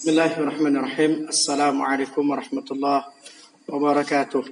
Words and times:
بسم 0.00 0.16
الله 0.16 0.32
الرحمن 0.40 0.76
الرحيم 0.76 1.12
السلام 1.28 1.82
عليكم 1.82 2.24
ورحمة 2.30 2.68
الله 2.70 3.04
وبركاته 3.68 4.44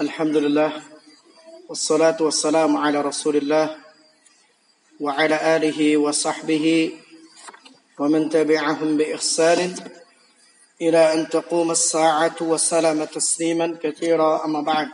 الحمد 0.00 0.36
لله 0.36 0.72
والصلاة 1.68 2.16
والسلام 2.16 2.72
على 2.76 3.00
رسول 3.04 3.36
الله 3.36 3.76
وعلى 5.00 5.36
آله 5.56 5.96
وصحبه 5.96 6.96
ومن 7.98 8.30
تبعهم 8.32 8.96
بإحسان 8.96 9.60
إلى 10.80 11.12
أن 11.12 11.28
تقوم 11.28 11.70
الساعة 11.70 12.40
وسلم 12.40 13.04
تسليما 13.04 13.76
كثيرا 13.84 14.44
أما 14.48 14.60
بعد 14.64 14.88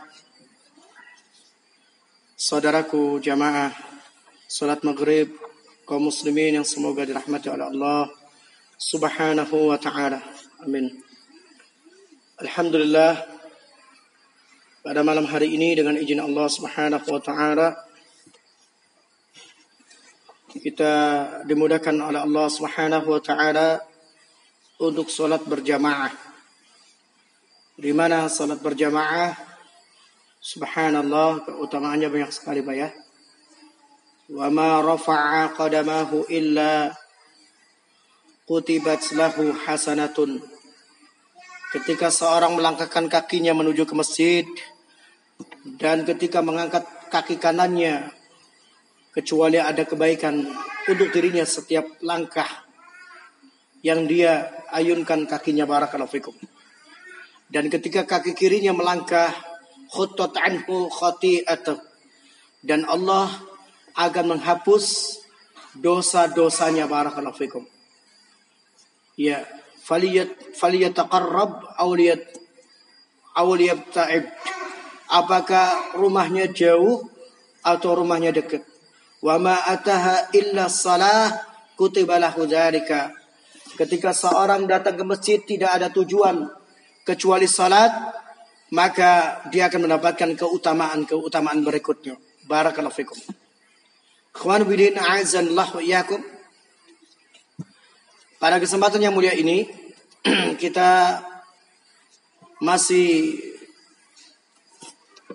Saudaraku 2.35 3.23
jamaah 3.23 3.71
salat 4.51 4.83
maghrib 4.83 5.44
kaum 5.85 6.09
muslimin 6.09 6.57
yang 6.57 6.65
semoga 6.65 7.05
dirahmati 7.05 7.45
oleh 7.53 7.69
Allah 7.69 8.09
Subhanahu 8.81 9.69
wa 9.69 9.77
taala. 9.77 10.17
Amin. 10.65 10.89
Alhamdulillah 12.41 13.21
pada 14.81 15.05
malam 15.05 15.29
hari 15.29 15.53
ini 15.53 15.77
dengan 15.77 15.93
izin 15.93 16.17
Allah 16.17 16.49
Subhanahu 16.49 17.05
wa 17.05 17.21
taala 17.21 17.77
kita 20.57 20.93
dimudahkan 21.45 21.93
oleh 21.93 22.17
Allah 22.17 22.47
Subhanahu 22.49 23.05
wa 23.05 23.21
taala 23.21 23.77
untuk 24.81 25.13
salat 25.13 25.45
berjamaah. 25.45 26.11
Di 27.77 27.93
mana 27.93 28.25
salat 28.25 28.57
berjamaah 28.57 29.37
Subhanallah 30.45 31.45
keutamaannya 31.45 32.09
banyak 32.09 32.31
sekali 32.33 32.61
Pak 32.65 32.75
ya. 32.77 32.89
Ma 34.25 34.81
rafa'a 34.81 35.53
qadamahu 35.53 36.25
illa 36.33 36.89
kutibat 38.49 39.13
lahu 39.13 39.53
hasanatun. 39.53 40.41
Ketika 41.69 42.09
seorang 42.09 42.57
melangkahkan 42.57 43.05
kakinya 43.05 43.53
menuju 43.53 43.85
ke 43.85 43.93
masjid 43.93 44.45
dan 45.77 46.09
ketika 46.09 46.41
mengangkat 46.41 46.89
kaki 47.13 47.37
kanannya 47.37 48.09
kecuali 49.13 49.61
ada 49.61 49.85
kebaikan 49.85 50.41
untuk 50.89 51.13
dirinya 51.13 51.45
setiap 51.45 51.85
langkah 52.01 52.49
yang 53.85 54.09
dia 54.09 54.49
ayunkan 54.73 55.29
kakinya 55.29 55.69
barakallahu 55.69 56.09
fikum. 56.09 56.33
Dan 57.45 57.69
ketika 57.69 58.09
kaki 58.09 58.33
kirinya 58.33 58.73
melangkah 58.73 59.29
khuttat 59.93 60.33
anhu 60.41 60.89
khati'atuh 60.89 61.77
dan 62.65 62.89
Allah 62.89 63.53
akan 63.95 64.37
menghapus 64.37 65.17
dosa-dosanya. 65.75 66.87
Barakallahu 66.87 67.35
fikum. 67.35 67.63
Ya 69.15 69.47
faliyat 69.87 70.55
faliyataqarrab 70.59 71.79
awliyat 71.79 72.23
awliyabta'ib. 73.35 74.27
Apakah 75.05 75.95
rumahnya 75.95 76.49
jauh 76.49 77.05
atau 77.61 77.91
rumahnya 77.93 78.33
dekat? 78.33 78.65
Wa 79.21 79.37
ma 79.37 79.55
ataha 79.55 80.33
illa 80.33 80.67
salah 80.67 81.31
kutiba 81.77 82.17
lahu 82.17 82.49
dzalika. 82.49 83.13
Ketika 83.75 84.15
seorang 84.15 84.65
datang 84.65 84.95
ke 84.95 85.03
masjid 85.03 85.39
tidak 85.43 85.77
ada 85.77 85.87
tujuan 85.91 86.47
kecuali 87.03 87.45
salat 87.45 87.91
maka 88.73 89.43
dia 89.53 89.69
akan 89.69 89.85
mendapatkan 89.85 90.33
keutamaan-keutamaan 90.33 91.61
berikutnya. 91.61 92.17
Barakallahu 92.49 92.95
fikum. 92.95 93.44
Ikhwan 94.35 94.67
bidin 94.67 94.99
azanillah 94.99 95.71
wa 95.71 95.79
iyyakum. 95.79 96.19
Pada 98.35 98.59
kesempatan 98.59 98.99
yang 98.99 99.15
mulia 99.15 99.31
ini 99.31 99.63
kita 100.61 101.23
masih 102.59 103.39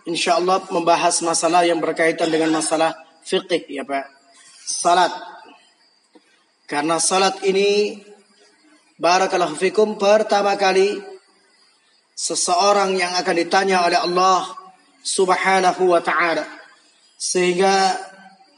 insya 0.05 0.37
Allah 0.37 0.61
membahas 0.69 1.16
masalah 1.25 1.65
yang 1.65 1.81
berkaitan 1.81 2.28
dengan 2.28 2.53
masalah 2.53 2.93
fikih 3.25 3.65
ya 3.72 3.88
Pak. 3.88 4.05
Salat. 4.69 5.12
Karena 6.69 7.00
salat 7.00 7.41
ini 7.43 7.99
barakallahu 9.00 9.56
fikum 9.56 9.97
pertama 9.97 10.55
kali 10.61 11.00
seseorang 12.15 13.00
yang 13.00 13.17
akan 13.17 13.32
ditanya 13.32 13.81
oleh 13.81 13.97
Allah 13.97 14.44
Subhanahu 15.00 15.88
wa 15.88 16.05
taala. 16.05 16.44
Sehingga 17.17 17.97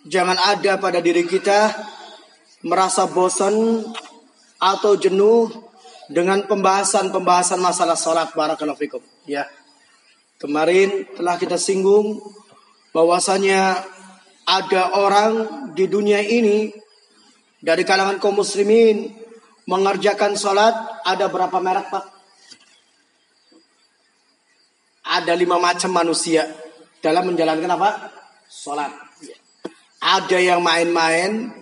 jangan 0.07 0.39
ada 0.39 0.79
pada 0.79 0.99
diri 1.03 1.27
kita 1.27 1.75
merasa 2.63 3.07
bosan 3.11 3.83
atau 4.63 4.95
jenuh 4.95 5.51
dengan 6.07 6.45
pembahasan-pembahasan 6.47 7.59
masalah 7.59 7.99
salat 7.99 8.31
barakallahu 8.35 8.79
fikum 8.79 9.03
ya. 9.27 9.47
Kemarin 10.39 11.07
telah 11.15 11.39
kita 11.39 11.55
singgung 11.55 12.19
bahwasanya 12.91 13.79
ada 14.43 14.99
orang 14.99 15.33
di 15.75 15.87
dunia 15.87 16.19
ini 16.19 16.75
dari 17.63 17.87
kalangan 17.87 18.19
kaum 18.19 18.43
muslimin 18.43 19.15
mengerjakan 19.71 20.35
salat 20.35 20.75
ada 21.07 21.31
berapa 21.31 21.55
merek 21.63 21.87
Pak? 21.95 22.13
ada 25.13 25.33
lima 25.35 25.59
macam 25.59 25.91
manusia 25.93 26.47
dalam 27.05 27.29
menjalankan 27.29 27.71
apa? 27.75 27.91
Sholat. 28.49 29.12
Ada 30.03 30.39
yang 30.43 30.61
main-main, 30.67 31.55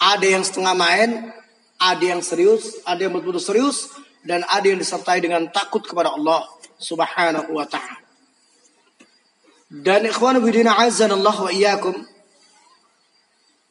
ada 0.00 0.24
yang 0.24 0.40
setengah 0.40 0.72
main, 0.72 1.28
ada 1.76 2.00
yang 2.00 2.24
serius, 2.24 2.80
ada 2.88 3.04
yang 3.04 3.12
betul-betul 3.12 3.44
serius, 3.44 3.92
dan 4.24 4.40
ada 4.48 4.64
yang 4.64 4.80
disertai 4.80 5.20
dengan 5.20 5.44
takut 5.52 5.84
kepada 5.84 6.16
Allah 6.16 6.48
Subhanahu 6.80 7.52
wa 7.52 7.68
taala. 7.68 8.00
Dan 9.68 10.08
ikhwan 10.08 10.40
bidina 10.40 10.72
Allah 10.80 11.36
wa 11.36 11.50
iyyakum. 11.52 11.92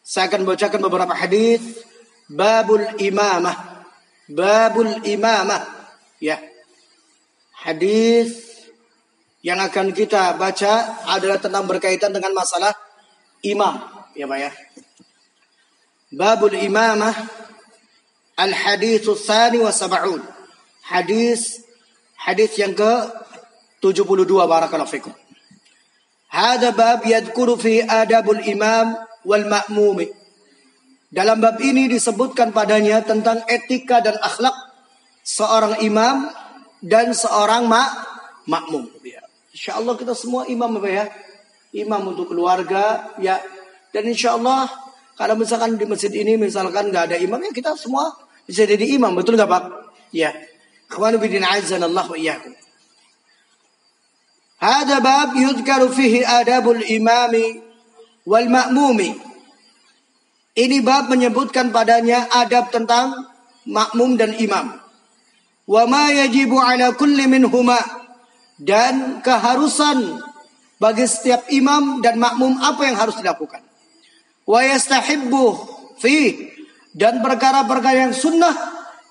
Saya 0.03 0.27
akan 0.27 0.45
bacakan 0.45 0.83
beberapa 0.83 1.15
hadis 1.15 1.63
babul 2.27 2.83
imamah. 2.99 3.87
Babul 4.27 4.99
imamah. 5.09 5.63
Ya. 6.19 6.37
Hadis 7.63 8.53
yang 9.43 9.59
akan 9.59 9.95
kita 9.95 10.35
baca 10.35 11.03
adalah 11.07 11.39
tentang 11.39 11.67
berkaitan 11.67 12.11
dengan 12.11 12.35
masalah 12.35 12.71
imam, 13.43 13.75
ya 14.13 14.25
Pak 14.29 14.39
ya. 14.39 14.51
Babul 16.13 16.57
imamah 16.57 17.13
al 18.37 18.53
hadis 18.53 19.05
tsani 19.05 19.61
wa 19.61 19.73
sab'un. 19.73 20.21
Hadis 20.85 21.63
hadis 22.17 22.53
yang 22.57 22.77
ke 22.77 22.93
72 23.81 24.25
barakallahu 24.25 24.89
fikum. 24.89 25.13
Hada 26.33 26.73
bab 26.73 27.05
yadhkuru 27.05 27.59
fi 27.59 27.85
adabul 27.85 28.41
imam 28.41 28.97
wal 29.21 29.45
ma'mum. 29.45 30.01
Dalam 31.13 31.37
bab 31.37 31.61
ini 31.61 31.85
disebutkan 31.85 32.49
padanya 32.49 33.05
tentang 33.05 33.45
etika 33.45 34.01
dan 34.01 34.17
akhlak 34.17 34.55
seorang 35.21 35.77
imam 35.85 36.25
dan 36.81 37.13
seorang 37.13 37.69
mak 37.69 37.89
makmum. 38.49 38.89
Ya. 39.05 39.23
Insya 39.55 39.79
Allah 39.79 39.95
kita 39.95 40.17
semua 40.17 40.49
imam 40.49 40.73
apa 40.81 40.89
ya? 40.89 41.05
Imam 41.71 42.11
untuk 42.11 42.33
keluarga 42.33 43.13
ya. 43.21 43.37
Dan 43.93 44.09
insya 44.09 44.33
Allah 44.35 44.65
kalau 45.13 45.37
misalkan 45.37 45.77
di 45.77 45.85
masjid 45.85 46.09
ini 46.09 46.33
misalkan 46.35 46.89
nggak 46.89 47.13
ada 47.13 47.17
imam 47.21 47.37
ya 47.37 47.53
kita 47.53 47.77
semua 47.77 48.09
bisa 48.49 48.65
jadi 48.65 48.97
imam 48.97 49.13
betul 49.13 49.37
nggak 49.37 49.47
pak? 49.47 49.63
Ya. 50.09 50.33
Kawan 50.89 51.17
bidin 51.17 51.45
Allah 51.45 52.05
wa 52.05 52.17
iyyakum. 52.17 52.53
Bab 55.03 55.29
yudkaru 55.35 55.89
fihi 55.89 56.21
adabul 56.21 56.81
imami 56.81 57.61
wal 58.29 58.47
ma'mumi. 58.47 59.15
Ini 60.53 60.77
bab 60.85 61.09
menyebutkan 61.09 61.73
padanya 61.73 62.29
adab 62.29 62.69
tentang 62.69 63.25
makmum 63.65 64.15
dan 64.21 64.37
imam. 64.37 64.77
Wa 65.65 65.83
ma 65.89 66.13
yajibu 66.13 66.61
ala 66.61 66.93
kulli 66.93 67.25
minhuma 67.25 67.79
dan 68.61 69.23
keharusan 69.25 70.21
bagi 70.77 71.09
setiap 71.09 71.49
imam 71.49 72.03
dan 72.03 72.21
makmum 72.21 72.59
apa 72.61 72.81
yang 72.85 72.99
harus 72.99 73.17
dilakukan. 73.17 73.62
Wa 74.43 74.59
fi 75.97 76.15
dan 76.93 77.23
perkara-perkara 77.23 78.07
yang 78.09 78.13
sunnah 78.13 78.53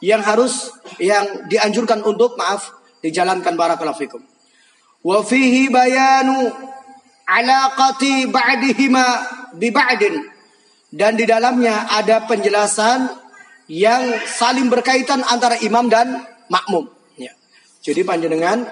yang 0.02 0.20
harus 0.22 0.70
yang 1.00 1.48
dianjurkan 1.48 2.04
untuk 2.04 2.36
maaf 2.36 2.74
dijalankan 3.00 3.56
barakallahu 3.56 3.98
fikum. 3.98 4.22
Wa 5.02 5.24
fihi 5.24 5.72
bayanu 5.72 6.52
alaqati 7.26 8.28
ba'dihima 8.28 9.04
bi 9.56 9.72
ba'din 9.72 10.14
dan 10.92 11.16
di 11.16 11.24
dalamnya 11.24 11.88
ada 11.90 12.28
penjelasan 12.28 13.08
yang 13.72 14.20
saling 14.28 14.68
berkaitan 14.68 15.24
antara 15.24 15.56
imam 15.64 15.88
dan 15.88 16.28
makmum. 16.52 16.92
Ya. 17.16 17.32
Jadi 17.80 18.04
panjenengan 18.04 18.68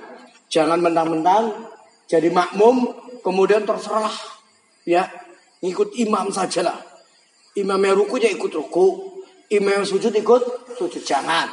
Jangan 0.50 0.82
mentang-mentang 0.82 1.70
jadi 2.10 2.26
makmum 2.34 2.90
kemudian 3.22 3.62
terserah 3.62 4.10
ya 4.82 5.06
ngikut 5.60 5.96
imam 6.00 6.32
sajalah. 6.32 6.80
Imamnya 7.58 7.98
rukunya 7.98 8.30
ikut 8.30 8.52
ruku, 8.54 9.10
Imam 9.50 9.82
yang 9.82 9.86
sujud 9.86 10.14
ikut 10.14 10.42
sujud 10.78 11.02
jangan. 11.02 11.50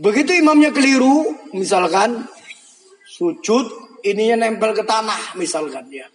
Begitu 0.00 0.40
imamnya 0.40 0.72
keliru, 0.72 1.28
misalkan 1.52 2.24
sujud 3.04 3.68
ininya 4.00 4.48
nempel 4.48 4.72
ke 4.72 4.80
tanah 4.80 5.36
misalkan 5.36 5.92
ya. 5.92 6.08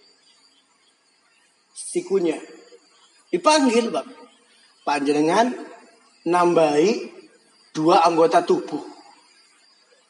Sikunya 1.77 2.41
dipanggil 3.29 3.93
Bang. 3.93 4.09
Panjenengan 4.81 5.53
nambahi 6.25 7.13
dua 7.77 8.01
anggota 8.09 8.41
tubuh. 8.41 8.81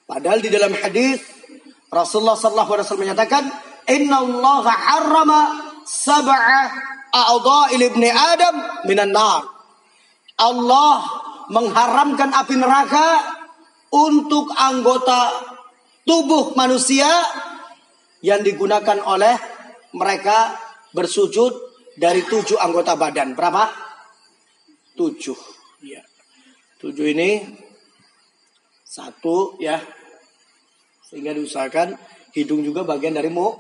Padahal 0.07 0.39
di 0.39 0.48
dalam 0.48 0.71
hadis 0.71 1.19
Rasulullah 1.92 2.39
sallallahu 2.39 2.71
alaihi 2.74 2.86
wasallam 2.88 3.06
menyatakan, 3.06 3.44
"Inna 3.92 4.24
harrama 4.65 5.42
sab'a 5.83 6.94
a'dha'il 7.13 7.86
ibni 7.86 8.10
Adam 8.10 8.83
minan 8.89 9.13
nar." 9.13 9.45
Allah 10.42 10.98
mengharamkan 11.54 12.33
api 12.33 12.57
neraka 12.57 13.07
untuk 13.94 14.50
anggota 14.57 15.30
tubuh 16.01 16.57
manusia 16.57 17.07
yang 18.25 18.42
digunakan 18.42 18.98
oleh 19.06 19.36
mereka 19.94 20.57
bersujud 20.95 21.54
dari 22.00 22.25
tujuh 22.25 22.57
anggota 22.57 22.98
badan. 22.98 23.38
Berapa? 23.38 23.69
Tujuh. 24.98 25.38
Ya. 25.86 26.01
Tujuh 26.81 27.13
ini 27.13 27.44
satu 28.81 29.60
ya. 29.62 29.77
Sehingga 31.06 31.36
diusahakan 31.38 31.94
hidung 32.33 32.65
juga 32.65 32.81
bagian 32.81 33.13
dari 33.13 33.30
mu, 33.30 33.54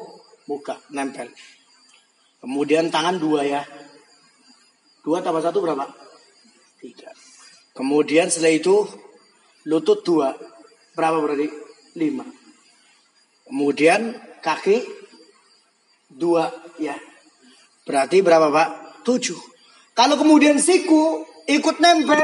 muka 0.49 0.81
nempel. 0.89 1.29
Kemudian 2.43 2.91
tangan 2.91 3.15
dua 3.23 3.47
ya. 3.47 3.63
Dua 4.99 5.23
tambah 5.23 5.39
satu 5.39 5.63
berapa? 5.63 5.87
Tiga. 6.75 7.07
Kemudian 7.71 8.27
setelah 8.27 8.51
itu 8.51 8.83
lutut 9.63 10.03
dua. 10.03 10.35
Berapa 10.91 11.23
berarti? 11.23 11.47
Lima. 11.95 12.27
Kemudian 13.47 14.19
kaki 14.43 14.83
dua 16.11 16.51
ya. 16.75 16.99
Berarti 17.87 18.19
berapa 18.19 18.51
pak? 18.51 18.69
Tujuh. 19.07 19.39
Kalau 19.95 20.19
kemudian 20.19 20.59
siku 20.59 21.23
ikut 21.47 21.79
nempel 21.79 22.19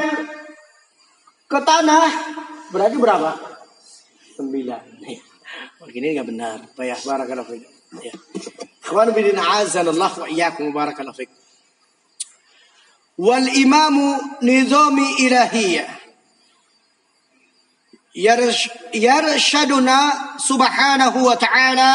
ke 1.47 1.59
tanah, 1.63 2.11
berarti 2.75 2.95
berapa? 2.99 3.31
Sembilan. 4.35 4.83
Begini 5.87 6.11
nggak 6.11 6.27
benar. 6.27 6.57
Pak 6.75 6.83
ya, 6.83 6.95
barakallahu 7.07 7.55
fiik. 7.55 7.67
اخواني 8.89 9.11
بدين 9.13 9.39
عازل 9.39 9.89
الله 9.89 10.19
وإياكم 10.19 10.73
وبارك 10.73 10.97
الله 10.99 11.13
فيك. 11.13 11.29
والإمام 13.17 13.95
نظام 14.41 14.97
إلهية. 15.19 15.85
يرشدنا 18.93 19.99
سبحانه 20.37 21.13
وتعالى 21.23 21.93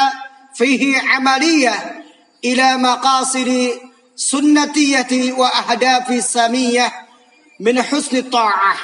فيه 0.55 1.03
عملية 1.03 1.75
إلى 2.45 2.77
مقاصد 2.77 3.51
سنتية 4.17 5.33
وأهداف 5.33 6.25
سامية 6.25 6.87
من 7.61 7.83
حسن 7.83 8.17
الطاعة. 8.17 8.75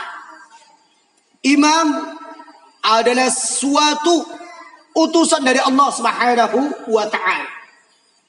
إمام 1.46 2.18
adalah 2.80 3.30
suatu 3.30 4.26
utusan 4.96 5.44
dari 5.44 5.60
Allah 5.62 5.88
Subhanahu 5.92 6.90
wa 6.90 7.06
taala. 7.06 7.59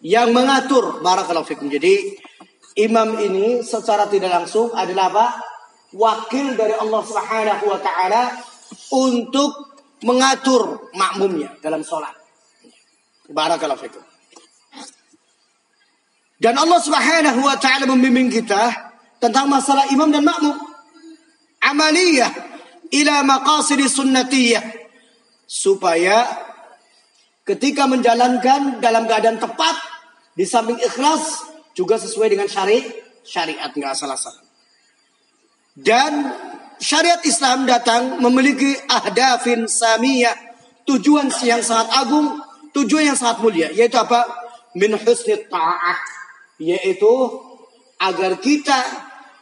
Yang 0.02 0.34
mengatur 0.34 1.02
barakallahu 1.02 1.46
fikum. 1.46 1.70
Jadi 1.70 2.18
Imam 2.80 3.20
ini 3.20 3.62
secara 3.62 4.08
tidak 4.08 4.32
langsung 4.32 4.72
adalah 4.72 5.12
apa? 5.12 5.28
Wakil 5.92 6.56
dari 6.56 6.72
Allah 6.72 7.02
Subhanahu 7.04 7.64
wa 7.68 7.80
taala 7.84 8.32
untuk 8.96 9.76
mengatur 10.08 10.88
makmumnya 10.96 11.52
dalam 11.60 11.84
sholat. 11.84 12.16
Barakallahu 13.28 13.82
fikum. 13.84 14.04
Dan 16.40 16.56
Allah 16.56 16.80
Subhanahu 16.80 17.44
wa 17.44 17.60
taala 17.60 17.86
membimbing 17.86 18.32
kita 18.32 18.72
tentang 19.20 19.52
masalah 19.52 19.92
imam 19.92 20.08
dan 20.10 20.24
makmum. 20.24 20.56
Amaliyah 21.62 22.32
ila 22.90 23.16
maqasid 23.28 23.84
sunnatiyah 23.84 24.64
supaya 25.44 26.24
ketika 27.44 27.84
menjalankan 27.84 28.80
dalam 28.80 29.06
keadaan 29.12 29.38
tepat 29.44 29.91
di 30.36 30.46
samping 30.48 30.80
ikhlas 30.80 31.48
juga 31.76 32.00
sesuai 32.00 32.32
dengan 32.32 32.48
syari 32.48 32.84
syariat 33.22 33.72
nggak 33.72 33.96
salah-salah. 33.96 34.44
Dan 35.72 36.28
syariat 36.82 37.22
Islam 37.24 37.64
datang 37.64 38.20
memiliki 38.20 38.76
ahdafin 38.90 39.70
samiyah, 39.70 40.36
tujuan 40.84 41.32
yang 41.46 41.64
sangat 41.64 41.88
agung, 41.96 42.42
tujuan 42.76 43.14
yang 43.14 43.18
sangat 43.18 43.40
mulia, 43.40 43.68
yaitu 43.72 43.96
apa? 43.96 44.28
Min 44.76 44.96
husni 44.96 45.36
ta'ah, 45.48 46.00
yaitu 46.60 47.12
agar 48.00 48.36
kita 48.40 48.80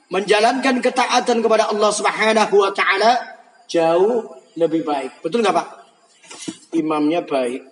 menjalankan 0.09 0.81
ketaatan 0.81 1.39
kepada 1.39 1.69
Allah 1.69 1.91
Subhanahu 1.94 2.56
wa 2.59 2.71
taala 2.74 3.18
jauh 3.69 4.25
lebih 4.57 4.81
baik. 4.81 5.21
Betul 5.21 5.45
nggak 5.45 5.56
Pak? 5.56 5.68
Imamnya 6.77 7.25
baik, 7.25 7.65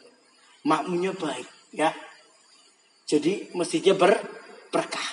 makmumnya 0.66 1.14
baik, 1.14 1.46
ya. 1.74 1.94
Jadi 3.07 3.53
mestinya 3.59 3.95
ber, 3.99 4.13
berkah. 4.73 5.09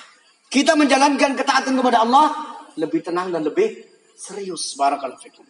Kita 0.49 0.73
menjalankan 0.73 1.37
ketaatan 1.37 1.77
kepada 1.77 2.01
Allah 2.07 2.27
lebih 2.79 3.03
tenang 3.05 3.29
dan 3.29 3.45
lebih 3.45 3.85
serius. 4.15 4.73
Barakallahu 4.79 5.21
fikum. 5.21 5.45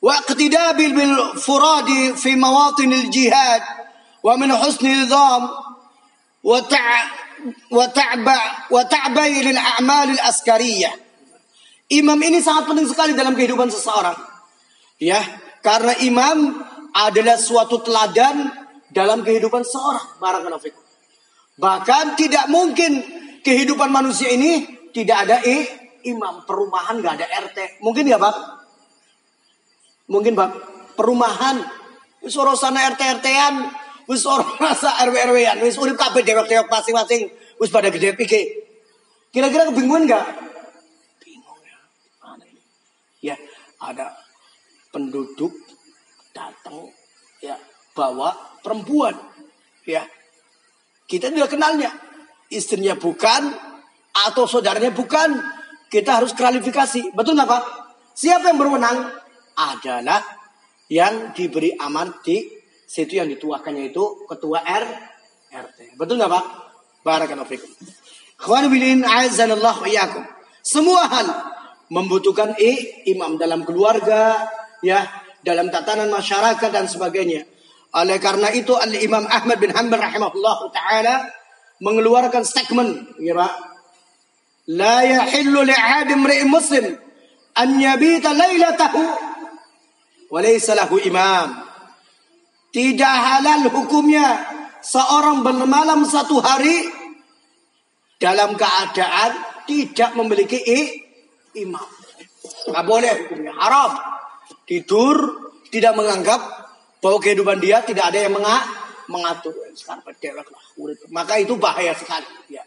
واقتداء 0.00 0.72
بالفراد 0.72 2.16
في 2.16 2.32
مواطن 2.32 2.92
الجهاد 2.92 3.62
ومن 4.24 4.56
حسن 4.56 5.02
نظام 5.02 5.42
وتع 6.44 7.04
وتعبى 7.70 8.40
وتعبي 8.70 9.42
للأعمال 9.42 10.08
الأسكرية 10.10 10.92
Imam 11.90 12.22
ini 12.22 12.38
sangat 12.38 12.70
penting 12.70 12.86
sekali 12.86 13.18
dalam 13.18 13.34
kehidupan 13.34 13.66
seseorang. 13.66 14.14
Ya, 15.02 15.18
karena 15.58 15.98
imam 16.06 16.62
adalah 16.94 17.34
suatu 17.34 17.82
teladan 17.82 18.46
dalam 18.91 19.25
kehidupan 19.25 19.63
seorang. 19.65 20.19
Barakallahu. 20.21 20.69
Bahkan 21.55 22.19
tidak 22.19 22.51
mungkin 22.51 22.99
kehidupan 23.41 23.87
manusia 23.87 24.27
ini 24.27 24.65
tidak 24.91 25.27
ada 25.29 25.37
eh, 25.45 25.63
imam. 26.07 26.43
Perumahan 26.43 26.99
nggak 26.99 27.13
ada 27.21 27.27
RT. 27.47 27.79
Mungkin 27.81 28.03
nggak 28.11 28.21
Pak? 28.21 28.35
Mungkin 30.11 30.33
Pak. 30.35 30.49
Perumahan. 30.99 31.63
Wis 32.25 32.35
sana 32.35 32.89
RT-RT-an. 32.93 33.55
Wis 34.09 34.25
rasa 34.59 35.01
RW-RW-an. 35.05 35.61
Wis 35.63 35.77
urip 35.81 35.97
kabeh 35.97 36.21
dewek-dewek 36.25 36.67
masing-masing. 36.67 37.29
Wis 37.61 37.69
pada 37.71 37.89
gede 37.89 38.13
pike. 38.17 38.65
Kira-kira 39.35 39.67
kebingungan 39.67 40.07
nggak? 40.07 40.25
Bingung 41.23 41.59
ya. 41.63 41.77
Ya, 43.19 43.35
ada 43.83 44.15
penduduk 44.95 45.51
datang 46.31 46.87
ya 47.43 47.59
bawa 47.91 48.54
perempuan 48.65 49.13
ya 49.85 50.09
kita 51.05 51.29
tidak 51.29 51.53
kenalnya. 51.53 51.93
Istrinya 52.49 52.97
bukan 52.97 53.53
atau 54.29 54.43
saudaranya 54.49 54.93
bukan. 54.93 55.37
Kita 55.85 56.17
harus 56.21 56.33
klarifikasi. 56.33 57.13
Betul 57.13 57.37
nggak 57.37 57.49
Pak? 57.49 57.63
Siapa 58.17 58.51
yang 58.51 58.57
berwenang? 58.57 59.05
Adalah 59.55 60.19
yang 60.91 61.31
diberi 61.31 61.71
aman 61.77 62.19
di 62.25 62.41
situ 62.85 63.21
yang 63.21 63.29
dituakannya 63.31 63.93
itu 63.93 64.27
ketua 64.27 64.65
R 64.65 64.85
RT. 65.53 65.95
Betul 65.95 66.19
nggak 66.19 66.31
Pak? 66.33 66.45
Barakallahu 67.05 67.47
fikum. 67.47 67.69
Khwan 68.41 68.67
bilin 68.67 69.05
azanallah 69.05 69.77
wa. 69.77 70.05
Semua 70.65 71.05
hal 71.05 71.27
membutuhkan 71.93 72.57
i, 72.57 73.05
imam 73.13 73.37
dalam 73.37 73.61
keluarga, 73.61 74.49
ya, 74.81 75.05
dalam 75.45 75.69
tatanan 75.69 76.09
masyarakat 76.09 76.69
dan 76.73 76.89
sebagainya. 76.89 77.45
Oleh 77.95 78.19
karena 78.19 78.51
itu 78.51 78.75
Al 78.75 78.91
Imam 78.91 79.23
Ahmad 79.23 79.55
bin 79.55 79.71
Hanbal 79.71 80.03
rahimahullah 80.03 80.59
taala 80.75 81.31
mengeluarkan 81.79 82.43
statement, 82.43 83.15
ya 83.23 83.31
Pak. 83.31 83.53
La 84.75 85.05
yahillu 85.05 85.63
li'ad 85.63 86.11
imri'in 86.11 86.49
muslim 86.51 86.91
an 87.55 87.69
yabita 87.79 88.35
lailatahu 88.35 88.99
wa 90.27 90.39
laysa 90.43 90.75
lahu 90.75 90.99
imam. 90.99 91.63
Tidak 92.75 93.15
halal 93.15 93.71
hukumnya 93.71 94.43
seorang 94.83 95.47
bermalam 95.47 96.03
satu 96.03 96.43
hari 96.43 96.91
dalam 98.19 98.59
keadaan 98.59 99.31
tidak 99.63 100.11
memiliki 100.19 100.59
imam. 101.55 101.87
Tidak 102.43 102.83
boleh 102.83 103.11
hukumnya 103.23 103.55
haram. 103.55 103.95
Tidur 104.67 105.15
tidak 105.71 105.95
menganggap 105.95 106.64
bahwa 107.03 107.17
kehidupan 107.21 107.57
dia 107.61 107.83
tidak 107.83 108.11
ada 108.13 108.19
yang 108.27 108.33
mengatur. 109.07 109.53
Maka 111.11 111.33
itu 111.41 111.55
bahaya 111.59 111.93
sekali. 111.93 112.25
Ya. 112.49 112.63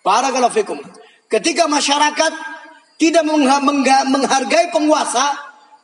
Barakallahu. 0.00 0.80
Ketika 1.30 1.70
masyarakat 1.70 2.32
tidak 3.00 3.24
menghargai 4.08 4.68
penguasa, 4.74 5.32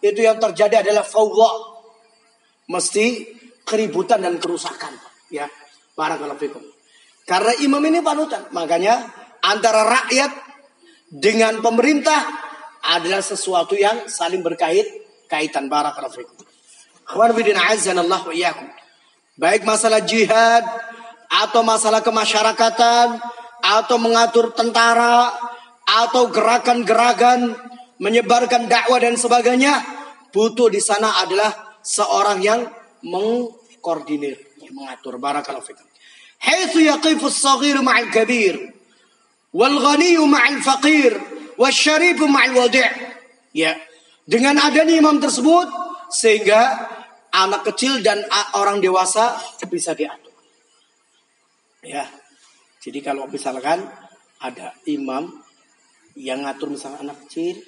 itu 0.05 0.21
yang 0.21 0.37
terjadi 0.37 0.85
adalah 0.85 1.05
fawwa. 1.07 1.81
Mesti 2.66 3.07
keributan 3.62 4.26
dan 4.26 4.37
kerusakan. 4.43 4.93
Ya, 5.31 5.47
barakallahu. 5.95 6.61
Karena 7.26 7.52
imam 7.62 7.83
ini 7.83 8.02
panutan. 8.02 8.47
Makanya 8.55 9.07
antara 9.43 9.87
rakyat 9.87 10.31
dengan 11.11 11.62
pemerintah 11.62 12.23
adalah 12.87 13.23
sesuatu 13.23 13.75
yang 13.75 14.07
saling 14.07 14.43
berkait 14.43 14.87
kaitan 15.26 15.66
barakallahu. 15.66 16.45
Akhwan 17.06 17.32
bidin 17.38 17.54
azanallahu 17.54 18.34
iyyakum. 18.34 18.66
Baik 19.38 19.62
masalah 19.62 20.02
jihad 20.02 20.64
atau 21.30 21.62
masalah 21.62 22.02
kemasyarakatan 22.02 23.20
atau 23.62 23.96
mengatur 23.98 24.50
tentara 24.54 25.30
atau 25.86 26.26
gerakan-gerakan 26.34 27.54
menyebarkan 28.02 28.66
dakwah 28.66 28.98
dan 28.98 29.14
sebagainya 29.14 29.80
butuh 30.34 30.68
di 30.68 30.82
sana 30.82 31.22
adalah 31.22 31.78
seorang 31.80 32.42
yang 32.42 32.60
mengkoordinir 33.06 34.36
yang 34.60 34.75
mengatur. 34.75 35.16
Barakallahu 35.22 35.62
as-saghir 36.42 37.76
ma'al 37.80 38.10
kabir 38.10 38.54
wal 39.54 39.76
ghani 39.78 40.18
ma'al 40.20 40.58
faqir 40.60 41.12
wasyarif 41.56 42.18
ma'al 42.20 42.52
wadi' 42.52 42.90
ya 43.56 43.72
dengan 44.26 44.58
adanya 44.60 44.98
imam 44.98 45.16
tersebut 45.22 45.68
sehingga 46.12 46.90
anak 47.37 47.69
kecil 47.73 48.00
dan 48.00 48.25
orang 48.57 48.81
dewasa 48.81 49.37
bisa 49.69 49.93
diatur. 49.93 50.33
Ya. 51.85 52.09
Jadi 52.81 53.02
kalau 53.02 53.26
misalkan 53.28 53.83
ada 54.40 54.73
imam 54.87 55.28
yang 56.16 56.47
ngatur 56.47 56.71
misalnya 56.73 57.11
anak 57.11 57.26
kecil 57.26 57.59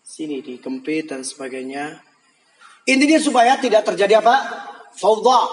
sini 0.00 0.42
di 0.42 0.58
kempit 0.58 1.12
dan 1.12 1.22
sebagainya. 1.22 2.02
Intinya 2.88 3.20
supaya 3.20 3.60
tidak 3.60 3.86
terjadi 3.86 4.18
apa? 4.18 4.36
Fauda 4.96 5.46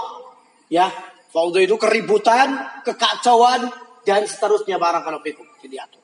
ya. 0.72 0.90
Fauda 1.30 1.60
itu 1.62 1.76
keributan 1.76 2.82
kekacauan 2.82 3.70
dan 4.08 4.24
seterusnya 4.24 4.80
barang 4.80 5.04
kalau 5.04 5.20
jadi 5.60 5.84
atur 5.84 6.02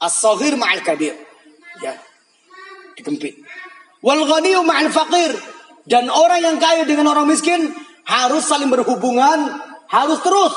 as-saghir 0.00 0.56
ma'al 0.56 0.80
kabir. 0.80 1.14
Ya. 1.80 1.94
Di 2.98 3.00
kempit 3.06 3.38
wal 4.00 4.24
ghaniyu 4.24 4.64
ma'al 4.64 4.88
faqir 4.88 5.32
dan 5.90 6.06
orang 6.06 6.40
yang 6.40 6.56
kaya 6.62 6.86
dengan 6.86 7.10
orang 7.10 7.26
miskin 7.26 7.74
harus 8.06 8.46
saling 8.46 8.70
berhubungan 8.70 9.58
harus 9.90 10.22
terus 10.22 10.54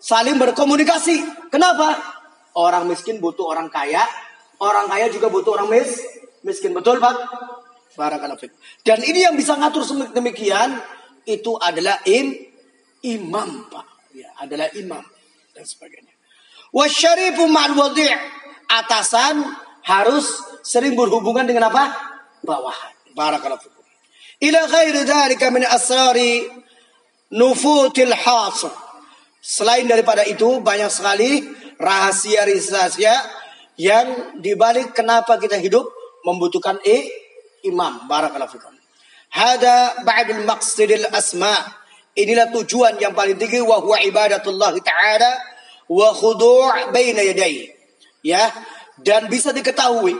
saling 0.00 0.40
berkomunikasi 0.40 1.20
kenapa 1.52 2.00
Orang 2.58 2.90
miskin 2.90 3.22
butuh 3.22 3.46
orang 3.54 3.70
kaya, 3.70 4.02
orang 4.58 4.90
kaya 4.90 5.06
juga 5.06 5.30
butuh 5.30 5.54
orang 5.54 5.70
mis 5.70 6.02
miskin. 6.42 6.74
Betul, 6.74 6.98
Pak? 6.98 7.14
Barakallahu 7.94 8.42
Dan 8.82 9.02
ini 9.06 9.22
yang 9.22 9.38
bisa 9.38 9.54
ngatur 9.54 9.86
demikian 10.10 10.78
itu 11.26 11.54
adalah 11.62 12.02
im 12.10 12.34
imam, 13.06 13.70
Pak. 13.70 13.86
Ya, 14.18 14.34
adalah 14.42 14.66
imam 14.74 15.02
dan 15.54 15.62
sebagainya. 15.62 16.10
Wasyarifu 16.74 17.46
ma'al 17.46 17.74
wadi' 17.78 18.10
atasan 18.66 19.42
harus 19.86 20.26
sering 20.66 20.98
berhubungan 20.98 21.46
dengan 21.46 21.70
apa? 21.70 21.94
Bawahan. 22.42 23.14
Barakallahu 23.14 23.79
Ila 24.40 24.60
ghairi 24.66 25.04
dzalika 25.04 25.52
min 25.52 25.64
asrari 25.68 26.48
nufutil 27.36 28.12
hasr. 28.12 28.72
Selain 29.40 29.88
daripada 29.88 30.24
itu 30.28 30.60
banyak 30.60 30.92
sekali 30.92 31.44
rahasia-rahasia 31.80 33.14
yang 33.80 34.36
dibalik 34.40 34.92
kenapa 34.92 35.40
kita 35.40 35.56
hidup 35.56 35.88
membutuhkan 36.24 36.76
e 36.84 37.08
imam. 37.64 38.04
Barakallahu 38.04 38.52
fikum. 38.52 38.72
Hada 39.32 40.04
ba'dul 40.04 40.44
maqsidil 40.44 41.08
asma. 41.08 41.56
Inilah 42.12 42.52
tujuan 42.52 43.00
yang 43.00 43.16
paling 43.16 43.40
tinggi 43.40 43.62
wa 43.62 43.80
huwa 43.80 43.96
ibadatullah 44.02 44.74
taala 44.84 45.32
wa 45.88 46.08
khudu' 46.12 46.92
baina 46.92 47.24
yadayhi. 47.24 47.72
Ya, 48.20 48.52
dan 49.00 49.32
bisa 49.32 49.56
diketahui 49.56 50.12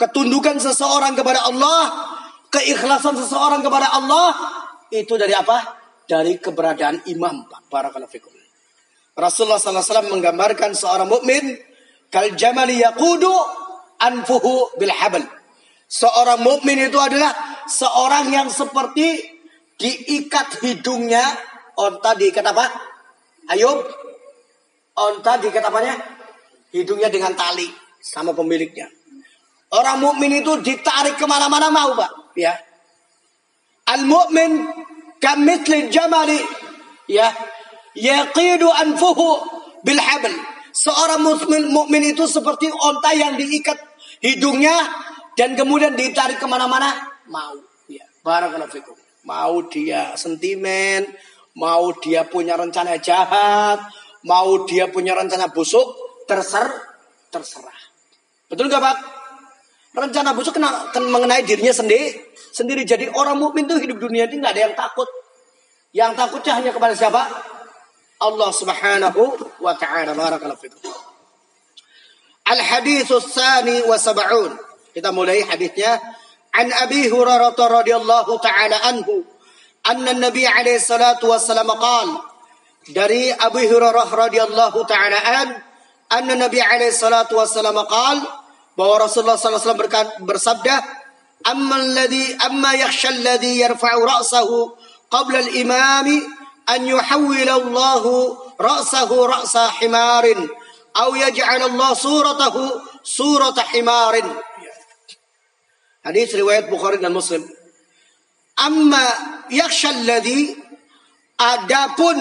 ketundukan 0.00 0.56
seseorang 0.56 1.12
kepada 1.12 1.44
Allah, 1.44 2.09
keikhlasan 2.50 3.14
seseorang 3.16 3.62
kepada 3.62 3.94
Allah 3.94 4.34
itu 4.90 5.14
dari 5.14 5.32
apa? 5.32 5.78
Dari 6.04 6.36
keberadaan 6.42 7.06
imam, 7.06 7.46
Pak. 7.46 7.70
Barakallahu 7.70 8.10
fikum. 8.10 8.34
Rasulullah 9.14 9.60
SAW 9.60 10.10
menggambarkan 10.10 10.74
seorang 10.74 11.06
mukmin 11.06 11.54
kal 12.10 12.26
jamali 12.34 12.82
yaqudu 12.82 13.30
anfuhu 14.02 14.74
bil 14.80 14.90
habl. 14.90 15.22
Seorang 15.90 16.42
mukmin 16.42 16.78
itu 16.86 16.98
adalah 16.98 17.34
seorang 17.66 18.30
yang 18.30 18.48
seperti 18.50 19.18
diikat 19.78 20.62
hidungnya 20.62 21.22
onta 21.78 22.14
diikat 22.14 22.46
apa? 22.46 22.66
Ayo, 23.50 23.82
onta 24.94 25.38
diikat 25.42 25.62
apanya? 25.66 25.98
Hidungnya 26.70 27.10
dengan 27.10 27.34
tali 27.34 27.66
sama 27.98 28.30
pemiliknya. 28.30 28.86
Orang 29.70 30.02
mukmin 30.02 30.42
itu 30.42 30.58
ditarik 30.62 31.14
ke 31.14 31.26
mana-mana 31.30 31.70
mau 31.70 31.94
pak, 31.94 32.10
ya. 32.36 32.54
Al 33.90 34.06
mukmin 34.06 34.70
kamithli 35.18 35.90
jamali, 35.90 36.38
ya 37.10 37.30
yaqidu 37.94 38.70
anfuhu 38.70 39.42
bil 39.82 40.00
habl. 40.00 40.32
Seorang 40.70 41.26
mukmin 41.26 41.66
mukmin 41.74 42.14
itu 42.14 42.30
seperti 42.30 42.70
onta 42.70 43.10
yang 43.10 43.34
diikat 43.34 43.74
hidungnya 44.22 44.74
dan 45.34 45.58
kemudian 45.58 45.98
ditarik 45.98 46.38
ke 46.38 46.46
mana-mana 46.46 46.94
mau. 47.26 47.58
Ya, 47.90 48.06
barakallahu 48.22 48.70
fikum. 48.70 48.94
Mau 49.26 49.66
dia 49.66 50.14
sentimen, 50.14 51.10
mau 51.58 51.90
dia 51.98 52.22
punya 52.22 52.54
rencana 52.54 53.02
jahat, 53.02 53.82
mau 54.22 54.62
dia 54.70 54.86
punya 54.86 55.18
rencana 55.18 55.50
busuk, 55.50 55.90
terser 56.30 56.70
terserah. 57.30 57.80
Betul 58.50 58.66
gak 58.66 58.82
Pak? 58.82 58.96
Rencana 59.90 60.30
busuk 60.38 60.54
kena, 60.54 60.94
mengenai 60.94 61.42
dirinya 61.42 61.74
sendiri, 61.74 62.14
sendiri. 62.54 62.86
Jadi 62.86 63.10
orang 63.10 63.42
mukmin 63.42 63.66
itu 63.66 63.74
hidup 63.82 63.98
dunia 63.98 64.30
ini 64.30 64.38
nggak 64.38 64.54
ada 64.54 64.62
yang 64.70 64.74
takut. 64.78 65.08
Yang 65.90 66.12
takutnya 66.14 66.52
hanya 66.62 66.70
kepada 66.70 66.94
siapa? 66.94 67.22
Allah 68.22 68.50
Subhanahu 68.54 69.22
wa 69.58 69.74
taala. 69.74 70.14
Barakallahu 70.14 70.62
fikum. 70.62 70.78
Al-hadits 72.46 73.10
tsani 73.10 73.82
wa 73.82 73.98
sab'un. 73.98 74.54
Kita 74.94 75.10
mulai 75.10 75.42
hadisnya 75.42 75.98
an 76.54 76.70
Abi 76.82 77.06
Hurairah 77.10 77.54
radhiyallahu 77.54 78.32
taala 78.42 78.78
anhu 78.90 79.22
anna 79.86 80.14
Nabi 80.14 80.46
alaihi 80.46 80.82
salatu 80.82 81.30
wassalam 81.30 81.66
qala 81.66 82.26
dari 82.90 83.30
Abu 83.30 83.62
Hurairah 83.62 84.06
radhiyallahu 84.10 84.78
taala 84.86 85.18
an 85.18 85.48
anna 86.10 86.34
Nabi 86.34 86.58
alaihi 86.58 86.94
salatu 86.94 87.38
wassalam 87.38 87.78
qala 87.86 88.49
bahwa 88.75 89.07
Rasulullah 89.07 89.39
sallallahu 89.39 89.63
alaihi 89.63 89.87
wasallam 89.87 90.25
bersabda 90.27 90.75
amma 91.47 91.75
alladhi 91.79 92.35
amma 92.43 92.71
yakhsha 92.75 93.13
alladhi 93.15 93.63
yarfa'u 93.63 93.99
ra'sahu 94.03 94.75
qabla 95.09 95.39
al-imami 95.45 96.45
أن 96.65 96.81
يحول 96.87 97.49
الله 97.49 98.03
رأسه 98.61 99.25
رأس 99.25 99.57
حمار 99.57 100.49
أو 100.97 101.15
يجعل 101.15 101.61
الله 101.61 101.93
صورته 101.93 102.55
صورة 103.03 103.57
حمار 103.61 104.15
Hadis 106.05 106.37
riwayat 106.37 106.69
Bukhari 106.69 107.01
dan 107.01 107.17
Muslim. 107.17 107.41
Amma 108.61 109.05
yakhsha 109.49 109.89
alladhi 109.89 110.53
adapun 111.41 112.13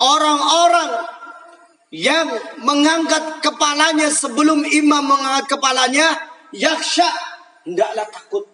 orang-orang 0.00 0.90
yang 1.89 2.29
mengangkat 2.61 3.41
kepalanya 3.41 4.13
sebelum 4.13 4.61
imam 4.61 5.01
mengangkat 5.01 5.57
kepalanya 5.57 6.05
yakhsha 6.53 7.07
hendaklah 7.65 8.05
takut. 8.13 8.45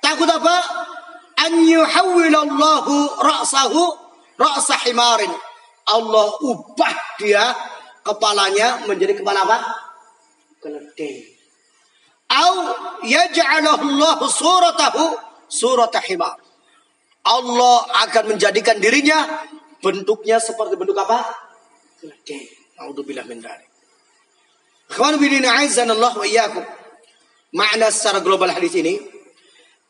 Takut 0.00 0.28
apa? 0.28 0.56
an 1.34 1.52
yuhawwilallahu 1.60 2.94
ra'sahu 3.20 3.82
ra'sa 4.40 4.76
himarin. 4.88 5.32
Allah 5.84 6.28
ubah 6.40 6.96
dia 7.20 7.52
kepalanya 8.00 8.88
menjadi 8.88 9.20
kepala 9.20 9.44
apa? 9.44 9.58
Keledai. 10.64 11.28
Au 12.32 12.54
yaj'alahu 13.04 13.84
Allah 13.84 14.18
suratahu 14.24 15.02
surata 15.52 16.00
himar. 16.08 16.40
Allah 17.24 17.76
akan 18.08 18.36
menjadikan 18.36 18.80
dirinya 18.80 19.44
bentuknya 19.84 20.40
seperti 20.40 20.76
bentuk 20.80 20.96
apa? 20.96 21.43
Dang, 22.04 23.26
min 23.28 23.38
dzalik. 23.40 23.70
Ikhwanu 24.90 25.16
bidin 25.16 25.44
a'izanallahu 25.44 26.20
wa 26.20 26.26
iyyakum. 26.26 26.64
Makna 27.54 27.88
secara 27.88 28.20
global 28.20 28.50
hadis 28.50 28.74
ini, 28.74 28.98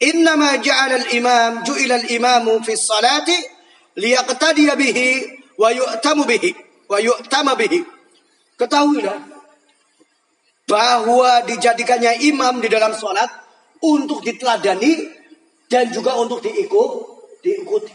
innama 0.05 0.61
ja'ala 0.61 1.01
al-imam 1.01 1.65
ju'ila 1.65 1.97
al-imamu 2.05 2.61
fi 2.61 2.77
salati 2.77 3.35
liyaqtadiya 3.97 4.77
bihi 4.77 5.09
wa 5.59 5.73
yu'tamu 5.73 6.29
bihi 6.29 6.51
wa 6.87 6.99
yu'tama 7.01 7.57
bihi. 7.57 7.81
Ketahuilah 8.55 9.19
bahwa 10.69 11.43
dijadikannya 11.49 12.23
imam 12.31 12.63
di 12.63 12.69
dalam 12.71 12.95
salat 12.95 13.29
untuk 13.83 14.23
diteladani 14.23 15.11
dan 15.67 15.91
juga 15.91 16.15
untuk 16.21 16.45
diikut, 16.45 16.91
diikuti. 17.43 17.93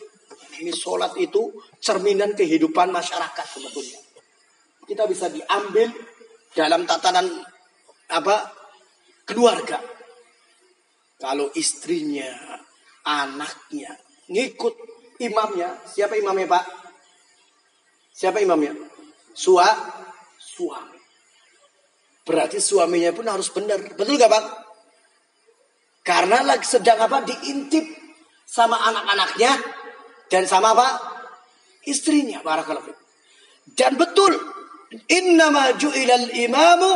Ini 0.59 0.75
salat 0.75 1.15
itu 1.15 1.55
cerminan 1.79 2.35
kehidupan 2.35 2.91
masyarakat 2.91 3.45
sebetulnya. 3.47 4.08
Kita 4.89 5.05
bisa 5.05 5.29
diambil 5.29 5.93
dalam 6.49 6.89
tatanan 6.89 7.29
apa 8.09 8.49
keluarga. 9.29 9.77
Kalau 11.19 11.51
istrinya, 11.53 12.31
anaknya 13.05 13.93
ngikut 14.33 14.73
imamnya, 15.21 15.77
siapa 15.85 16.17
imamnya 16.17 16.47
Pak? 16.49 16.65
Siapa 18.17 18.41
imamnya? 18.41 18.73
Sua, 19.37 19.67
suami. 20.41 20.97
Berarti 22.25 22.57
suaminya 22.57 23.13
pun 23.13 23.29
harus 23.29 23.53
benar. 23.53 23.93
Betul 23.93 24.17
gak 24.17 24.31
Pak? 24.31 24.45
Karena 26.01 26.41
lagi 26.41 26.65
sedang 26.65 26.97
apa? 26.97 27.21
Diintip 27.21 27.85
sama 28.49 28.81
anak-anaknya 28.89 29.51
dan 30.33 30.49
sama 30.49 30.73
apa? 30.73 30.87
Istrinya. 31.85 32.41
Barakallahu 32.41 32.91
Dan 33.77 33.95
betul. 33.95 34.58
Innama 34.89 35.77
imamu 36.33 36.91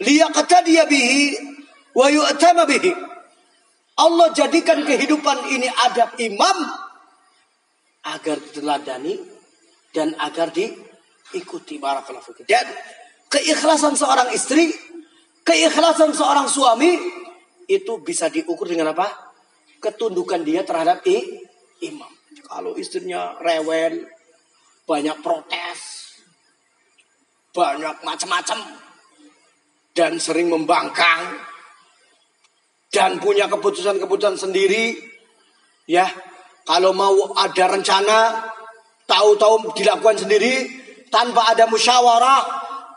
liyaqtadiya 0.00 0.88
bihi 0.88 1.36
wa. 1.92 2.08
Allah 3.96 4.28
jadikan 4.36 4.84
kehidupan 4.84 5.48
ini 5.56 5.68
adab 5.88 6.20
imam 6.20 6.58
agar 8.04 8.36
diteladani 8.40 9.16
dan 9.92 10.12
agar 10.20 10.52
diikuti 10.52 11.80
barakallahu 11.80 12.44
Dan 12.44 12.68
keikhlasan 13.32 13.96
seorang 13.96 14.36
istri, 14.36 14.68
keikhlasan 15.40 16.12
seorang 16.12 16.44
suami 16.44 16.92
itu 17.66 18.04
bisa 18.04 18.28
diukur 18.28 18.68
dengan 18.68 18.92
apa? 18.92 19.08
Ketundukan 19.80 20.44
dia 20.44 20.60
terhadap 20.60 21.00
imam. 21.80 22.12
Kalau 22.44 22.76
istrinya 22.76 23.34
rewel, 23.40 24.06
banyak 24.84 25.18
protes, 25.24 25.95
banyak 27.56 28.04
macam-macam, 28.04 28.60
dan 29.96 30.20
sering 30.20 30.52
membangkang, 30.52 31.40
dan 32.92 33.16
punya 33.16 33.48
keputusan-keputusan 33.48 34.36
sendiri, 34.36 35.00
ya. 35.88 36.04
Kalau 36.66 36.90
mau 36.92 37.32
ada 37.38 37.78
rencana, 37.78 38.42
tahu-tahu 39.06 39.72
dilakukan 39.72 40.18
sendiri, 40.18 40.66
tanpa 41.08 41.54
ada 41.54 41.70
musyawarah, 41.70 42.42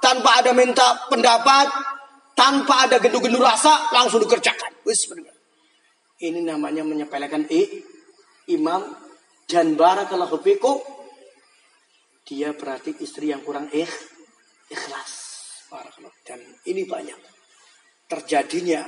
tanpa 0.02 0.42
ada 0.42 0.52
minta 0.58 1.06
pendapat, 1.06 1.70
tanpa 2.34 2.90
ada 2.90 2.98
gendu-gendu 2.98 3.38
rasa, 3.38 3.94
langsung 3.94 4.26
dikerjakan. 4.26 4.74
Ini 6.20 6.42
namanya 6.44 6.82
menyepelekan 6.82 7.46
i, 7.54 7.86
imam 8.50 8.90
dan 9.46 9.78
barakallahu 9.78 10.42
fikum. 10.42 10.82
Dia 12.26 12.58
berarti 12.58 12.98
istri 13.06 13.30
yang 13.30 13.46
kurang 13.46 13.70
ikh, 13.70 13.94
ikhlas. 14.70 15.12
Dan 16.26 16.42
ini 16.66 16.86
banyak. 16.86 17.20
Terjadinya 18.10 18.82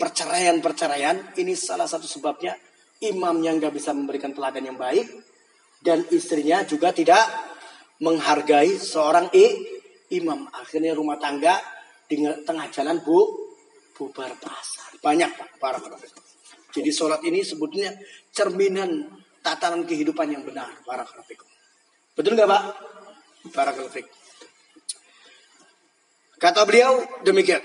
perceraian-perceraian 0.00 1.36
ini 1.36 1.52
salah 1.52 1.84
satu 1.84 2.08
sebabnya 2.08 2.56
imam 3.04 3.44
yang 3.44 3.60
nggak 3.60 3.76
bisa 3.76 3.92
memberikan 3.92 4.32
teladan 4.32 4.72
yang 4.72 4.78
baik 4.80 5.04
dan 5.84 6.04
istrinya 6.12 6.64
juga 6.64 6.92
tidak 6.92 7.20
menghargai 8.00 8.80
seorang 8.80 9.28
i, 9.36 9.44
imam. 10.16 10.48
Akhirnya 10.56 10.96
rumah 10.96 11.20
tangga 11.20 11.60
di 12.08 12.20
tengah 12.20 12.66
jalan 12.72 13.00
bu 13.04 13.20
bubar 13.96 14.32
pasar. 14.40 14.96
Banyak 15.00 15.30
pak 15.36 15.48
para 15.60 15.76
Jadi 16.70 16.90
sholat 16.94 17.20
ini 17.28 17.44
sebetulnya 17.44 17.92
cerminan 18.32 19.08
tatanan 19.44 19.84
kehidupan 19.84 20.32
yang 20.32 20.44
benar. 20.44 20.72
Para 20.84 21.04
Betul 22.16 22.32
nggak 22.36 22.48
pak? 22.48 22.62
Para 23.52 23.72
Kata 26.40 26.64
beliau 26.64 27.04
demikian. 27.22 27.60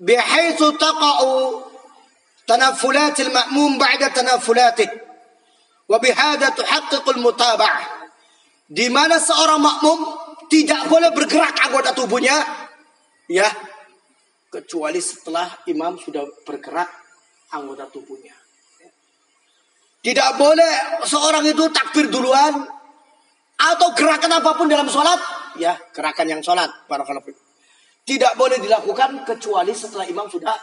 Bihaitsu 0.00 0.74
taqa'u 0.80 1.62
al-ma'mum 2.48 3.70
ba'da 3.78 4.10
tanafulatih. 4.10 4.88
Wa 5.86 6.00
bihada 6.00 6.56
tuhaqqiqul 6.56 7.20
mutaba'ah. 7.20 8.08
Di 8.72 8.88
mana 8.88 9.20
seorang 9.20 9.60
makmum 9.60 9.98
tidak 10.48 10.88
boleh 10.88 11.12
bergerak 11.12 11.52
anggota 11.64 11.92
tubuhnya 11.92 12.36
ya 13.32 13.48
kecuali 14.52 15.00
setelah 15.00 15.48
imam 15.64 15.96
sudah 15.96 16.28
bergerak 16.44 16.88
anggota 17.56 17.88
tubuhnya. 17.88 18.36
Tidak 20.02 20.30
boleh 20.36 21.00
seorang 21.06 21.46
itu 21.46 21.64
takbir 21.72 22.12
duluan 22.12 22.66
atau 23.56 23.88
gerakan 23.94 24.42
apa 24.42 24.50
pun 24.58 24.66
dalam 24.66 24.90
sholat, 24.90 25.20
ya 25.56 25.78
gerakan 25.94 26.26
yang 26.26 26.42
sholat, 26.42 26.68
para 26.90 27.06
Tidak 28.02 28.34
boleh 28.34 28.58
dilakukan 28.58 29.22
kecuali 29.22 29.70
setelah 29.70 30.02
imam 30.10 30.26
sudah 30.26 30.54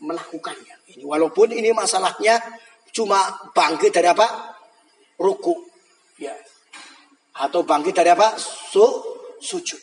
melakukannya. 0.00 0.96
Ini 0.96 1.04
walaupun 1.04 1.52
ini 1.52 1.76
masalahnya 1.76 2.40
cuma 2.90 3.20
bangkit 3.52 3.92
dari 3.92 4.08
apa? 4.08 4.56
Ruku, 5.20 5.52
ya. 6.16 6.32
Atau 7.36 7.68
bangkit 7.68 7.92
dari 7.92 8.08
apa? 8.08 8.40
Su 8.40 8.84
sujud. 9.40 9.80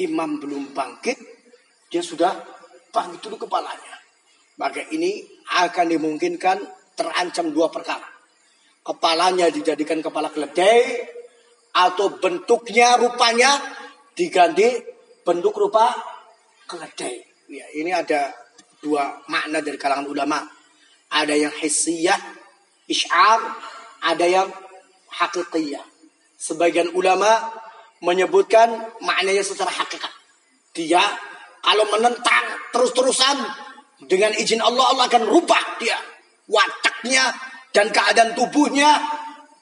Imam 0.00 0.40
belum 0.40 0.72
bangkit, 0.72 1.18
dia 1.92 2.00
sudah 2.00 2.32
bangkit 2.88 3.20
dulu 3.28 3.44
kepalanya. 3.44 4.00
Maka 4.56 4.88
ini 4.92 5.20
akan 5.50 5.86
dimungkinkan 5.88 6.56
terancam 6.96 7.52
dua 7.52 7.68
perkara. 7.68 8.06
Kepalanya 8.80 9.52
dijadikan 9.52 10.00
kepala 10.00 10.32
keledai 10.32 11.04
atau 11.76 12.16
bentuknya 12.16 12.96
rupanya 12.96 13.60
diganti 14.16 14.99
bentuk 15.30 15.54
rupa 15.54 15.94
keledai. 16.66 17.22
Ya, 17.46 17.66
ini 17.78 17.94
ada 17.94 18.34
dua 18.82 19.22
makna 19.30 19.62
dari 19.62 19.78
kalangan 19.78 20.10
ulama. 20.10 20.42
Ada 21.10 21.38
yang 21.38 21.54
hissiyah, 21.54 22.18
isyar, 22.90 23.38
ada 24.02 24.26
yang 24.26 24.50
hakikiyah. 25.14 25.86
Sebagian 26.34 26.90
ulama 26.98 27.50
menyebutkan 28.02 28.74
maknanya 28.98 29.46
secara 29.46 29.70
hakikat. 29.70 30.10
Dia 30.74 31.02
kalau 31.62 31.86
menentang 31.94 32.46
terus-terusan 32.74 33.36
dengan 34.08 34.32
izin 34.34 34.64
Allah 34.64 34.96
Allah 34.96 35.04
akan 35.12 35.28
rubah 35.28 35.76
dia 35.76 35.98
wataknya 36.48 37.36
dan 37.70 37.92
keadaan 37.92 38.32
tubuhnya 38.32 38.96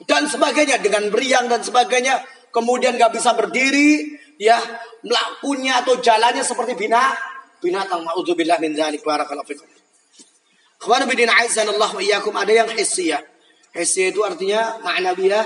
dan 0.06 0.30
sebagainya 0.30 0.78
dengan 0.78 1.10
beriang 1.10 1.50
dan 1.50 1.58
sebagainya 1.58 2.22
kemudian 2.54 2.94
nggak 2.94 3.18
bisa 3.18 3.34
berdiri 3.34 4.14
ya 4.38 4.56
melakukannya 5.02 5.72
atau 5.84 5.94
jalannya 5.98 6.42
seperti 6.46 6.78
bina 6.78 7.12
binatang 7.58 8.06
ma'udzubillah 8.06 8.62
min 8.62 8.72
dzalik 8.72 9.02
barakallahu 9.02 9.46
fikum 9.50 9.66
bidin 11.10 11.28
Allah 11.28 11.90
wa 11.90 11.98
iyyakum 11.98 12.32
ada 12.38 12.52
yang 12.54 12.70
hissiyah 12.70 13.18
hissiyah 13.74 14.14
itu 14.14 14.22
artinya 14.22 14.78
ma'nawiyah 14.80 15.44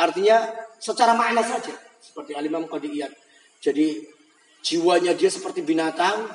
artinya 0.00 0.48
secara 0.82 1.14
makna 1.14 1.44
saja 1.46 1.70
seperti 2.02 2.34
Al-Imam. 2.34 2.66
Jadi 3.62 4.02
jiwanya 4.66 5.14
dia 5.14 5.30
seperti 5.30 5.62
binatang, 5.62 6.26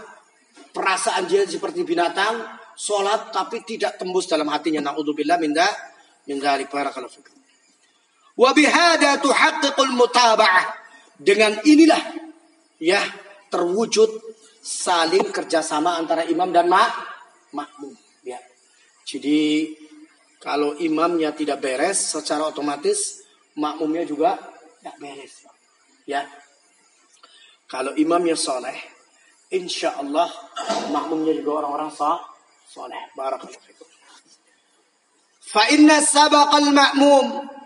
perasaan 0.71 1.27
dia 1.27 1.43
seperti 1.43 1.83
binatang, 1.83 2.39
sholat 2.79 3.35
tapi 3.35 3.61
tidak 3.67 3.99
tembus 3.99 4.31
dalam 4.31 4.47
hatinya. 4.47 4.89
Na'udzubillah 4.89 5.35
minda 5.37 5.67
minda 6.23 6.55
barakallahu 6.55 7.11
fikum. 7.11 7.35
Wa 8.39 8.55
bihada 8.55 9.19
tuhaqqiqul 9.19 9.91
mutaba'ah. 9.91 10.86
Dengan 11.17 11.57
inilah 11.65 12.01
ya 12.77 13.01
terwujud 13.49 14.21
saling 14.61 15.33
kerjasama 15.33 15.97
antara 15.97 16.27
imam 16.29 16.53
dan 16.53 16.69
mak 16.69 16.91
makmum. 17.55 17.95
Ya. 18.21 18.37
Jadi 19.07 19.73
kalau 20.37 20.77
imamnya 20.77 21.33
tidak 21.33 21.63
beres, 21.63 22.13
secara 22.13 22.45
otomatis 22.45 23.25
makmumnya 23.57 24.05
juga 24.05 24.37
tidak 24.79 24.95
beres. 25.01 25.33
Ya. 26.05 26.27
Kalau 27.67 27.91
imamnya 27.99 28.37
soleh, 28.37 28.77
insya 29.51 29.99
Allah 29.99 30.29
makmumnya 30.93 31.35
juga 31.35 31.65
orang-orang 31.65 31.91
soleh. 32.67 33.01
Barakallahu. 33.17 33.85
Fa 35.47 35.63
inna 35.71 36.03
sabaqal 36.03 36.75
ma'mum 36.75 37.56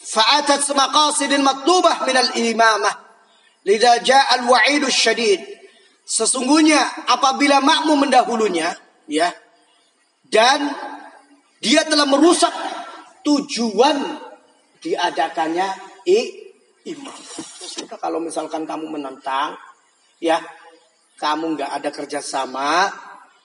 fa'atat 0.00 0.64
maqasid 0.72 1.32
matlubah 1.40 2.08
min 2.08 2.16
al-imamah. 2.16 2.94
Lidha 3.68 4.00
ja'a 4.00 4.40
al-wa'id 4.40 4.84
syadid. 4.88 5.44
Sesungguhnya 6.08 7.06
apabila 7.06 7.60
makmum 7.60 8.08
mendahulunya, 8.08 8.74
ya, 9.06 9.30
dan 10.26 10.74
dia 11.60 11.84
telah 11.86 12.08
merusak 12.08 12.50
tujuan 13.22 14.18
diadakannya 14.80 15.68
imam. 16.88 17.14
Terus 17.60 17.84
kalau 18.00 18.18
misalkan 18.18 18.64
kamu 18.64 18.90
menentang, 18.90 19.54
ya 20.18 20.40
kamu 21.20 21.60
nggak 21.60 21.70
ada 21.78 21.90
kerjasama, 21.92 22.88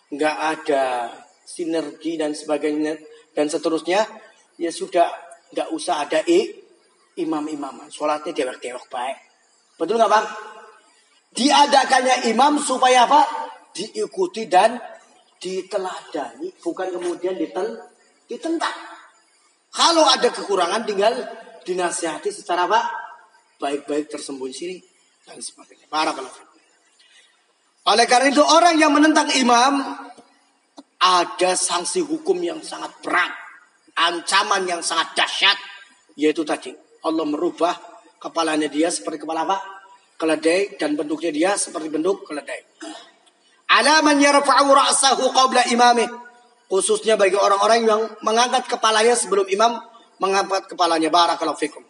nggak 0.10 0.38
ada 0.56 1.12
sinergi 1.44 2.16
dan 2.16 2.32
sebagainya 2.32 2.98
dan 3.36 3.52
seterusnya, 3.52 4.08
ya 4.56 4.72
sudah 4.72 5.12
nggak 5.56 5.72
usah 5.72 6.04
ada 6.04 6.20
i, 6.28 6.52
imam-imaman. 7.24 7.88
Sholatnya 7.88 8.36
dewek-dewek 8.36 8.92
baik. 8.92 9.18
Betul 9.80 9.96
nggak 9.96 10.12
bang? 10.12 10.28
Diadakannya 11.36 12.16
imam 12.36 12.60
supaya 12.60 13.08
apa? 13.08 13.24
Diikuti 13.72 14.52
dan 14.52 14.76
diteladani, 15.40 16.52
bukan 16.60 16.88
kemudian 16.96 17.36
ditel, 17.40 17.80
ditentang. 18.28 18.76
Kalau 19.72 20.08
ada 20.08 20.32
kekurangan 20.32 20.88
tinggal 20.88 21.12
dinasihati 21.64 22.32
secara 22.32 22.68
apa? 22.68 22.80
Baik-baik 23.60 24.12
tersembunyi 24.12 24.56
sini 24.56 24.76
dan 25.28 25.40
sebagainya. 25.40 25.88
Para 25.92 26.16
kalau 26.16 26.32
oleh 27.86 28.06
karena 28.10 28.34
itu 28.34 28.42
orang 28.42 28.82
yang 28.82 28.90
menentang 28.90 29.30
imam 29.38 29.78
ada 30.98 31.52
sanksi 31.54 32.02
hukum 32.02 32.42
yang 32.42 32.58
sangat 32.66 32.90
berat, 33.06 33.30
ancaman 33.96 34.68
yang 34.68 34.84
sangat 34.84 35.16
dahsyat, 35.16 35.58
yaitu 36.20 36.44
tadi 36.44 36.76
Allah 37.04 37.26
merubah 37.28 37.76
kepalanya 38.20 38.68
dia 38.68 38.92
seperti 38.92 39.24
kepala 39.24 39.46
apa? 39.48 39.58
Keledai 40.16 40.80
dan 40.80 40.96
bentuknya 40.96 41.32
dia 41.32 41.52
seperti 41.60 41.92
bentuk 41.92 42.24
keledai. 42.24 42.64
Alaman 43.68 44.18
yarfa'u 44.22 44.70
ra'sahu 44.72 45.32
qabla 45.36 45.68
imamih. 45.74 46.08
Khususnya 46.66 47.14
bagi 47.20 47.38
orang-orang 47.38 47.86
yang 47.86 48.02
mengangkat 48.26 48.66
kepalanya 48.66 49.14
sebelum 49.14 49.46
imam 49.52 49.76
mengangkat 50.18 50.72
kepalanya. 50.72 51.12
Barakallahu 51.12 51.60
fikum. 51.60 51.84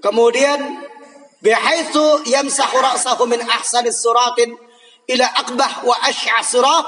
Kemudian 0.00 0.58
bihaitsu 1.44 2.24
yamsahu 2.24 2.76
ra'sahu 2.80 3.28
min 3.28 3.38
ahsanis 3.44 4.00
suratin 4.00 4.56
ila 5.06 5.26
aqbah 5.44 5.84
wa 5.84 5.96
ash'asirah 6.08 6.80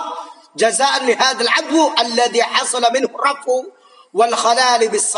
jazaan 0.57 1.05
li 1.05 1.15
hadzal 1.15 1.49
'adwu 1.49 1.83
alladhi 1.93 2.41
hasala 2.41 2.89
minhu 2.91 3.13
rafu 3.13 3.69
wal 4.13 4.33
khalal 4.33 4.81
bis. 4.93 5.13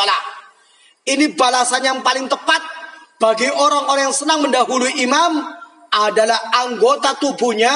Ini 1.04 1.36
balasan 1.36 1.84
yang 1.84 1.98
paling 2.00 2.30
tepat 2.32 2.62
bagi 3.20 3.46
orang-orang 3.52 4.08
yang 4.08 4.16
senang 4.16 4.40
mendahului 4.40 5.04
imam 5.04 5.44
adalah 5.92 6.40
anggota 6.64 7.14
tubuhnya 7.20 7.70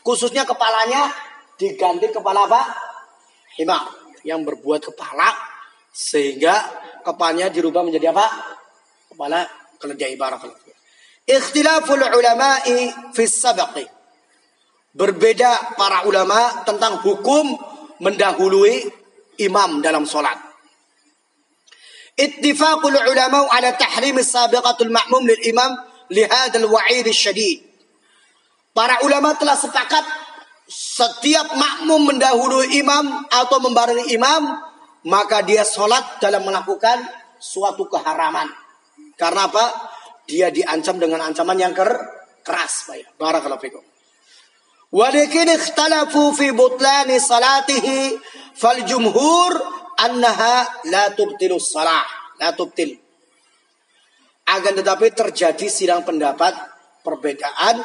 khususnya 0.00 0.48
kepalanya 0.48 1.12
diganti 1.60 2.08
kepala 2.08 2.48
apa? 2.48 2.62
Himar 3.60 3.84
yang 4.24 4.40
berbuat 4.42 4.88
kepala 4.88 5.36
sehingga 5.92 6.56
kepalanya 7.04 7.52
dirubah 7.52 7.84
menjadi 7.84 8.10
apa? 8.16 8.26
Kepala 9.12 9.44
keledai 9.76 10.16
barakallahu. 10.16 10.66
Ikhtilaful 11.26 12.00
ulama'i 12.00 12.88
fi 13.12 13.24
sabaqi. 13.26 13.84
Berbeda 14.96 15.76
para 15.76 16.08
ulama 16.08 16.64
tentang 16.64 17.04
hukum 17.04 17.52
mendahului 18.00 19.05
imam 19.42 19.84
dalam 19.84 20.08
solat. 20.08 20.36
Ittifaqul 22.16 22.96
ulama 22.96 23.44
ala 23.52 23.76
tahrim 23.76 24.16
sabiqatul 24.24 24.88
ma'mum 24.88 25.28
lil 25.28 25.42
imam 25.52 25.72
li 26.12 26.24
hadzal 26.24 26.64
wa'id 26.64 27.04
syadid. 27.12 27.60
Para 28.72 29.00
ulama 29.04 29.36
telah 29.36 29.56
sepakat 29.56 30.04
setiap 30.68 31.54
makmum 31.54 32.12
mendahului 32.12 32.76
imam 32.76 33.24
atau 33.30 33.62
membarengi 33.62 34.12
imam 34.12 34.42
maka 35.06 35.46
dia 35.46 35.62
sholat 35.62 36.18
dalam 36.18 36.42
melakukan 36.42 37.04
suatu 37.38 37.86
keharaman. 37.86 38.50
Karena 39.16 39.48
apa? 39.48 39.64
Dia 40.26 40.50
diancam 40.50 40.98
dengan 40.98 41.22
ancaman 41.22 41.56
yang 41.56 41.72
ker 41.72 41.88
keras. 42.42 42.90
Barakallahu 43.16 43.62
fikum. 43.62 43.84
Ikhtalafu 44.96 46.32
fi 46.32 46.56
butlani 46.56 47.20
salatihi 47.20 48.16
fal 48.56 48.80
jumhur 48.88 49.52
annaha 50.00 50.64
la 50.88 51.12
tubtilu 51.12 51.60
salah. 51.60 52.04
La 52.40 52.56
tubtil. 52.56 52.96
Akan 54.48 54.72
tetapi 54.72 55.12
terjadi 55.12 55.68
sidang 55.68 56.00
pendapat 56.00 56.56
perbedaan 57.04 57.76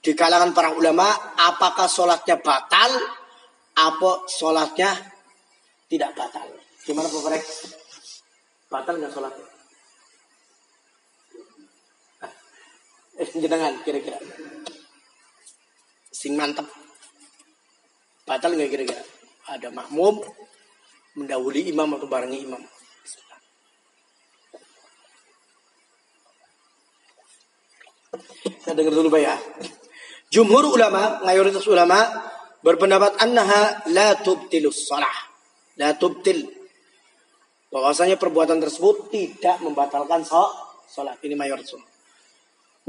di 0.00 0.16
kalangan 0.16 0.56
para 0.56 0.72
ulama 0.72 1.08
apakah 1.36 1.90
sholatnya 1.90 2.40
batal 2.40 2.92
apa 3.76 4.10
sholatnya 4.30 4.96
tidak 5.92 6.16
batal. 6.16 6.46
Gimana 6.88 7.08
Pak 7.10 7.44
Batal 8.68 8.94
nggak 8.96 9.12
sholatnya? 9.12 9.46
Eh, 13.18 13.28
jenengan 13.34 13.74
kira-kira 13.82 14.14
sing 16.18 16.34
mantep. 16.34 16.66
Batal 18.26 18.58
nggak 18.58 18.70
kira-kira? 18.74 19.02
Ada 19.54 19.70
makmum 19.70 20.18
mendahului 21.14 21.70
imam 21.70 21.94
atau 21.94 22.10
barengi 22.10 22.42
imam? 22.42 22.62
Saya 28.58 28.74
dengar 28.74 28.92
dulu 28.98 29.08
Pak 29.14 29.22
ya. 29.22 29.36
Jumhur 30.34 30.66
ulama 30.74 31.22
mayoritas 31.22 31.64
ulama 31.70 32.02
berpendapat 32.60 33.16
annaha 33.22 33.86
la 33.94 34.18
tubtilus 34.18 34.90
salah 34.90 35.14
la 35.78 35.94
tubtil. 35.94 36.50
Bahwasanya 37.70 38.18
perbuatan 38.18 38.58
tersebut 38.58 39.12
tidak 39.14 39.62
membatalkan 39.62 40.26
salat 40.88 41.16
ini 41.22 41.36
mayoritas 41.38 41.78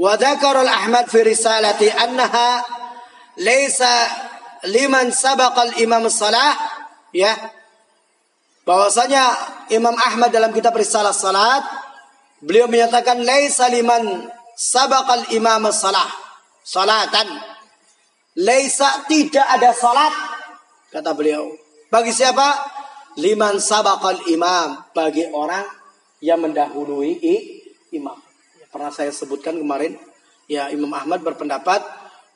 wa 0.00 0.16
dzakara 0.16 0.64
al-ahmad 0.64 1.12
fi 1.12 1.20
risalati 1.20 1.92
annaha 1.92 2.64
laisa 3.38 4.08
liman 4.66 5.14
sabaqal 5.14 5.78
imam 5.78 6.06
salah 6.10 6.56
ya. 7.14 7.32
Bahwasanya 8.66 9.24
Imam 9.72 9.96
Ahmad 9.96 10.30
dalam 10.30 10.54
kitab 10.54 10.76
Risalah 10.76 11.16
Salat 11.16 11.64
beliau 12.38 12.70
menyatakan 12.70 13.18
laisa 13.18 13.66
liman 13.66 14.30
sabaqal 14.54 15.32
imam 15.34 15.64
salah 15.74 16.06
salatan. 16.62 17.28
Laisa 18.38 19.04
tidak 19.10 19.42
ada 19.42 19.74
salat 19.74 20.14
kata 20.94 21.12
beliau. 21.16 21.50
Bagi 21.90 22.14
siapa? 22.14 22.78
Liman 23.18 23.58
sabaqal 23.58 24.22
imam 24.30 24.86
bagi 24.94 25.26
orang 25.34 25.66
yang 26.22 26.38
mendahului 26.38 27.18
imam. 27.90 28.14
Pernah 28.70 28.94
saya 28.94 29.10
sebutkan 29.10 29.58
kemarin 29.58 29.98
ya 30.46 30.70
Imam 30.70 30.94
Ahmad 30.94 31.26
berpendapat 31.26 31.82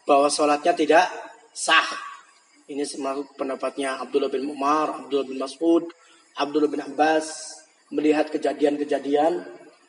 bahwa 0.05 0.29
sholatnya 0.29 0.73
tidak 0.77 1.07
sah. 1.53 1.89
Ini 2.65 2.81
termasuk 2.89 3.37
pendapatnya 3.37 4.01
Abdullah 4.01 4.33
bin 4.33 4.49
Umar, 4.49 5.05
Abdullah 5.05 5.29
bin 5.29 5.37
Mas'ud, 5.37 5.85
Abdullah 6.41 6.69
bin 6.73 6.81
Abbas 6.81 7.61
melihat 7.93 8.33
kejadian-kejadian 8.33 9.45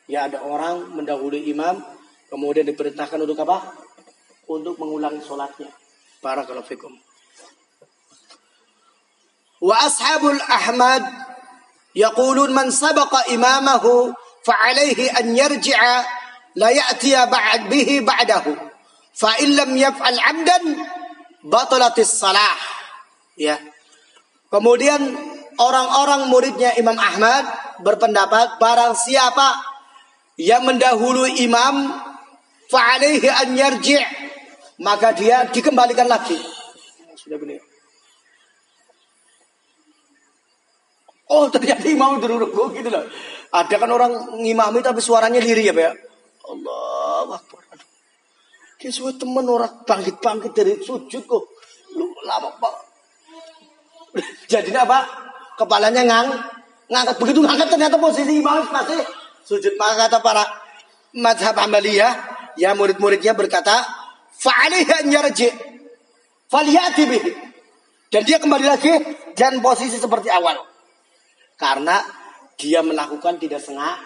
ya 0.06 0.28
ada 0.28 0.44
orang 0.44 0.92
mendahului 0.92 1.48
imam 1.48 1.80
kemudian 2.28 2.68
diperintahkan 2.68 3.18
untuk 3.24 3.40
apa? 3.42 3.74
Untuk 4.46 4.78
mengulangi 4.78 5.24
sholatnya. 5.24 5.72
Barakallahu 6.20 6.68
fikum. 6.68 6.92
Wa 9.58 9.88
ashabul 9.88 10.38
Ahmad 10.38 11.02
yaqulun 11.96 12.52
man 12.52 12.68
sabaqa 12.68 13.32
imamahu 13.32 14.12
fa'alaihi 14.44 15.16
an 15.16 15.32
yarji'a 15.32 15.94
la 16.60 16.68
ya'tiya 16.70 17.26
ba'd 17.26 17.72
bihi 17.72 18.04
ba'dahu. 18.04 18.52
Fa 19.16 19.40
illam 19.40 19.72
yaf'al 19.72 20.20
'amdan 20.20 20.64
batalatis 21.48 22.20
salah. 22.20 22.56
Ya. 23.40 23.56
Kemudian 24.52 25.00
orang-orang 25.56 26.28
muridnya 26.28 26.76
Imam 26.76 27.00
Ahmad 27.00 27.44
berpendapat 27.80 28.60
barang 28.60 28.92
siapa 28.92 29.56
yang 30.36 30.68
mendahului 30.68 31.40
imam 31.48 31.96
fa'alaihi 32.68 33.28
an 33.28 33.48
yarji' 33.56 34.04
maka 34.84 35.16
dia 35.16 35.48
dikembalikan 35.48 36.08
lagi. 36.08 36.36
Sudah 37.16 37.40
benar. 37.40 37.64
Oh 41.26 41.50
ternyata 41.50 41.82
imam 41.90 42.22
dulu 42.22 42.70
gitu 42.70 42.86
loh. 42.86 43.02
Ada 43.50 43.74
kan 43.80 43.90
orang 43.90 44.38
ngimami 44.38 44.78
tapi 44.84 45.02
suaranya 45.02 45.42
lirih 45.42 45.72
ya 45.72 45.74
Pak 45.74 45.82
ya. 45.82 45.92
Allah 46.46 47.28
Akbar. 47.34 47.65
Ki 48.86 48.94
suwe 48.94 49.18
temen 49.18 49.42
orang 49.50 49.82
bangkit-bangkit 49.82 50.54
dari 50.54 50.78
sujud 50.78 51.26
kok. 51.26 51.44
Lu 51.98 52.06
lama 52.22 52.54
pak. 52.54 52.74
Jadi 54.46 54.70
apa? 54.78 55.02
Kepalanya 55.58 56.06
ngang, 56.06 56.30
ngangkat 56.86 57.18
begitu 57.18 57.42
ngangkat 57.42 57.66
ternyata 57.66 57.98
posisi 57.98 58.38
imam 58.38 58.62
masih 58.70 59.02
sujud. 59.42 59.74
Maka 59.74 60.06
kata 60.06 60.22
para 60.22 60.46
madhab 61.18 61.58
amaliyah, 61.66 62.14
ya 62.54 62.78
murid-muridnya 62.78 63.34
berkata, 63.34 63.74
fa'alaihi 64.38 64.92
an 65.02 65.06
yarji, 65.10 65.50
faliyati 66.46 67.02
bihi. 67.10 67.30
Dan 68.06 68.22
dia 68.22 68.38
kembali 68.38 68.70
lagi 68.70 68.94
dan 69.34 69.58
posisi 69.66 69.98
seperti 69.98 70.30
awal. 70.30 70.62
Karena 71.58 72.06
dia 72.54 72.86
melakukan 72.86 73.34
tidak 73.42 73.58
sengaja. 73.58 73.98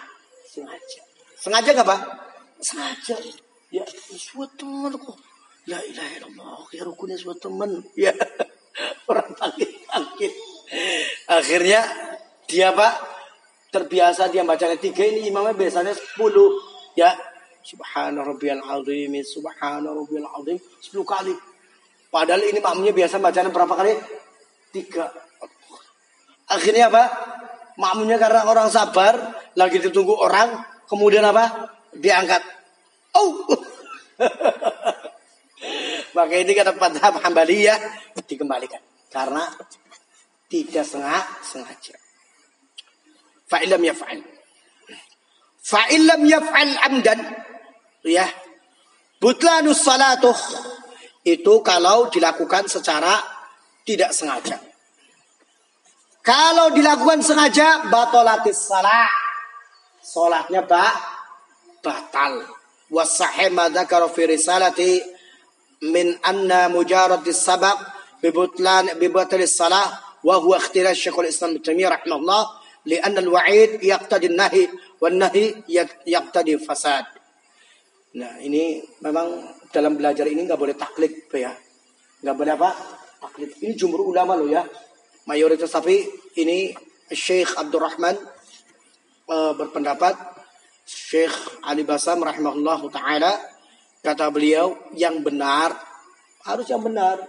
Sengaja. 0.49 1.01
Sengaja 1.37 1.69
nggak 1.69 1.85
pak? 1.85 1.99
Sengaja. 2.65 3.50
Ya, 3.71 3.87
teman 4.59 4.93
kok. 4.99 5.17
La 5.71 5.79
ilaha 5.79 6.11
illallah. 6.19 6.59
Ya 6.75 6.83
rukunnya 6.83 7.15
suat 7.15 7.39
teman. 7.39 7.79
Ya. 7.95 8.11
Orang 9.09 9.31
bangkit-bangkit. 9.39 10.33
Akhirnya 11.31 11.81
dia 12.51 12.75
pak 12.75 12.93
terbiasa 13.71 14.27
dia 14.27 14.43
bacanya 14.43 14.75
tiga 14.75 15.07
ini 15.07 15.31
imamnya 15.31 15.55
biasanya 15.55 15.95
sepuluh 15.95 16.59
ya 16.99 17.15
subhana 17.63 18.19
rabbiyal 18.19 18.59
azim 18.59 19.15
subhana 19.23 19.95
rabbiyal 19.95 20.27
azim 20.43 20.59
sepuluh 20.83 21.07
kali 21.07 21.33
padahal 22.11 22.43
ini 22.43 22.59
makmumnya 22.59 22.91
biasa 22.91 23.23
bacanya 23.23 23.47
berapa 23.47 23.71
kali 23.71 23.95
tiga 24.75 25.07
akhirnya 26.51 26.91
apa 26.91 27.03
makmumnya 27.79 28.19
karena 28.19 28.43
orang 28.43 28.67
sabar 28.67 29.15
lagi 29.55 29.79
ditunggu 29.79 30.19
orang 30.19 30.51
kemudian 30.91 31.23
apa 31.23 31.71
diangkat 31.95 32.43
oh 33.17 33.47
maka 36.15 36.33
ini 36.35 36.51
kata 36.53 36.75
Padhab 36.77 37.19
Hambaliyah 37.21 37.79
dikembalikan 38.27 38.81
karena 39.09 39.47
tidak 40.51 40.85
sengaja 41.43 41.95
fa'ilam 43.51 43.83
yaf'al. 43.83 44.19
Fa'ilam 45.59 46.21
yaf'al 46.23 46.73
amdan. 46.87 47.19
Ya. 48.07 48.23
Butlanus 49.19 49.83
salatuh. 49.83 50.39
Itu 51.27 51.59
kalau 51.61 52.07
dilakukan 52.07 52.71
secara 52.71 53.19
tidak 53.83 54.15
sengaja. 54.15 54.57
Kalau 56.25 56.73
dilakukan 56.73 57.21
sengaja, 57.21 57.91
batolatis 57.91 58.57
salah. 58.57 59.09
Salatnya 60.01 60.65
ba 60.65 60.89
batal. 61.85 62.60
Wasahih 62.90 63.50
madzakara 63.50 64.06
fi 64.06 64.30
risalati 64.30 65.02
min 65.90 66.14
anna 66.22 66.70
mujaradis 66.70 67.42
sabab 67.42 67.76
bibutlan 68.22 68.94
bibatalis 68.96 69.58
salah 69.58 69.90
wa 70.22 70.38
huwa 70.38 70.56
ikhtilaf 70.62 70.94
Syekhul 70.94 71.26
Islam 71.26 71.58
Ibnu 71.58 71.64
Taimiyah 71.64 71.90
rahimahullah 71.98 72.66
لأن 72.86 73.18
الوعيد 73.18 73.82
يقتضي 73.82 74.26
النهي 74.26 74.68
والنهي 75.02 75.66
يقتضي 76.06 76.54
fasad. 76.62 77.02
Nah 78.14 78.38
ini 78.38 78.78
memang 79.02 79.42
dalam 79.74 79.98
belajar 79.98 80.24
ini 80.30 80.46
nggak 80.46 80.54
boleh 80.54 80.78
taklid 80.78 81.26
ya, 81.34 81.50
nggak 82.22 82.36
boleh 82.38 82.52
apa? 82.54 82.70
Taklid. 83.26 83.58
Ini 83.58 83.74
jumhur 83.74 84.06
ulama 84.06 84.38
loh 84.38 84.46
ya, 84.46 84.62
mayoritas 85.26 85.74
tapi 85.74 86.06
ini 86.38 86.72
Syekh 87.10 87.58
Abdurrahman 87.58 88.14
uh, 89.28 89.52
berpendapat 89.58 90.14
Syekh 90.91 91.63
Ali 91.63 91.87
Basam 91.87 92.19
rahimahullah 92.19 92.83
taala 92.91 93.31
kata 94.03 94.27
beliau 94.27 94.75
yang 94.91 95.23
benar 95.23 95.71
harus 96.43 96.67
yang 96.67 96.83
benar. 96.83 97.23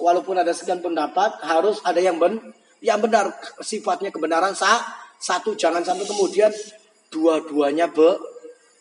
Walaupun 0.00 0.40
ada 0.40 0.56
sekian 0.56 0.80
pendapat 0.80 1.44
harus 1.44 1.84
ada 1.84 2.00
yang 2.00 2.16
ben 2.16 2.40
yang 2.80 2.96
benar. 3.04 3.36
Sifatnya 3.60 4.08
kebenaran 4.08 4.56
sah 4.56 4.80
satu 5.20 5.52
jangan 5.52 5.84
sampai 5.84 6.08
kemudian 6.08 6.48
dua-duanya 7.12 7.92
be 7.92 8.16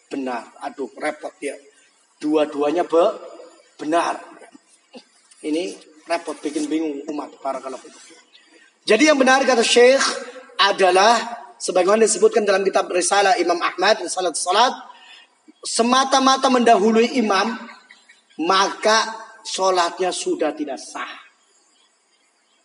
benar. 0.07 0.47
Aduh 0.63 0.87
repot 0.95 1.35
ya 1.43 1.59
dua-duanya 2.23 2.87
be 2.87 3.03
benar. 3.75 4.23
Ini 5.43 5.75
repot 6.07 6.39
bikin 6.39 6.71
bingung 6.71 7.03
umat 7.11 7.35
para 7.43 7.59
kalau 7.59 7.75
jadi 8.83 9.11
yang 9.11 9.19
benar 9.19 9.43
kata 9.47 9.63
Syekh 9.63 10.03
adalah 10.59 11.42
sebagaimana 11.63 12.03
disebutkan 12.03 12.43
dalam 12.43 12.67
kitab 12.67 12.91
Risalah 12.91 13.39
Imam 13.39 13.55
Ahmad 13.63 14.03
Salat 14.11 14.35
Salat 14.35 14.75
semata-mata 15.63 16.51
mendahului 16.51 17.15
imam 17.15 17.55
maka 18.43 19.15
sholatnya 19.47 20.11
sudah 20.11 20.51
tidak 20.51 20.75
sah 20.75 21.23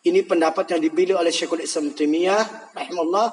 ini 0.03 0.27
pendapat 0.27 0.75
yang 0.75 0.81
dipilih 0.83 1.15
oleh 1.15 1.31
Syekhul 1.31 1.63
Islam 1.63 1.95
Taimiyah 1.95 2.75
rahimahullah 2.75 3.27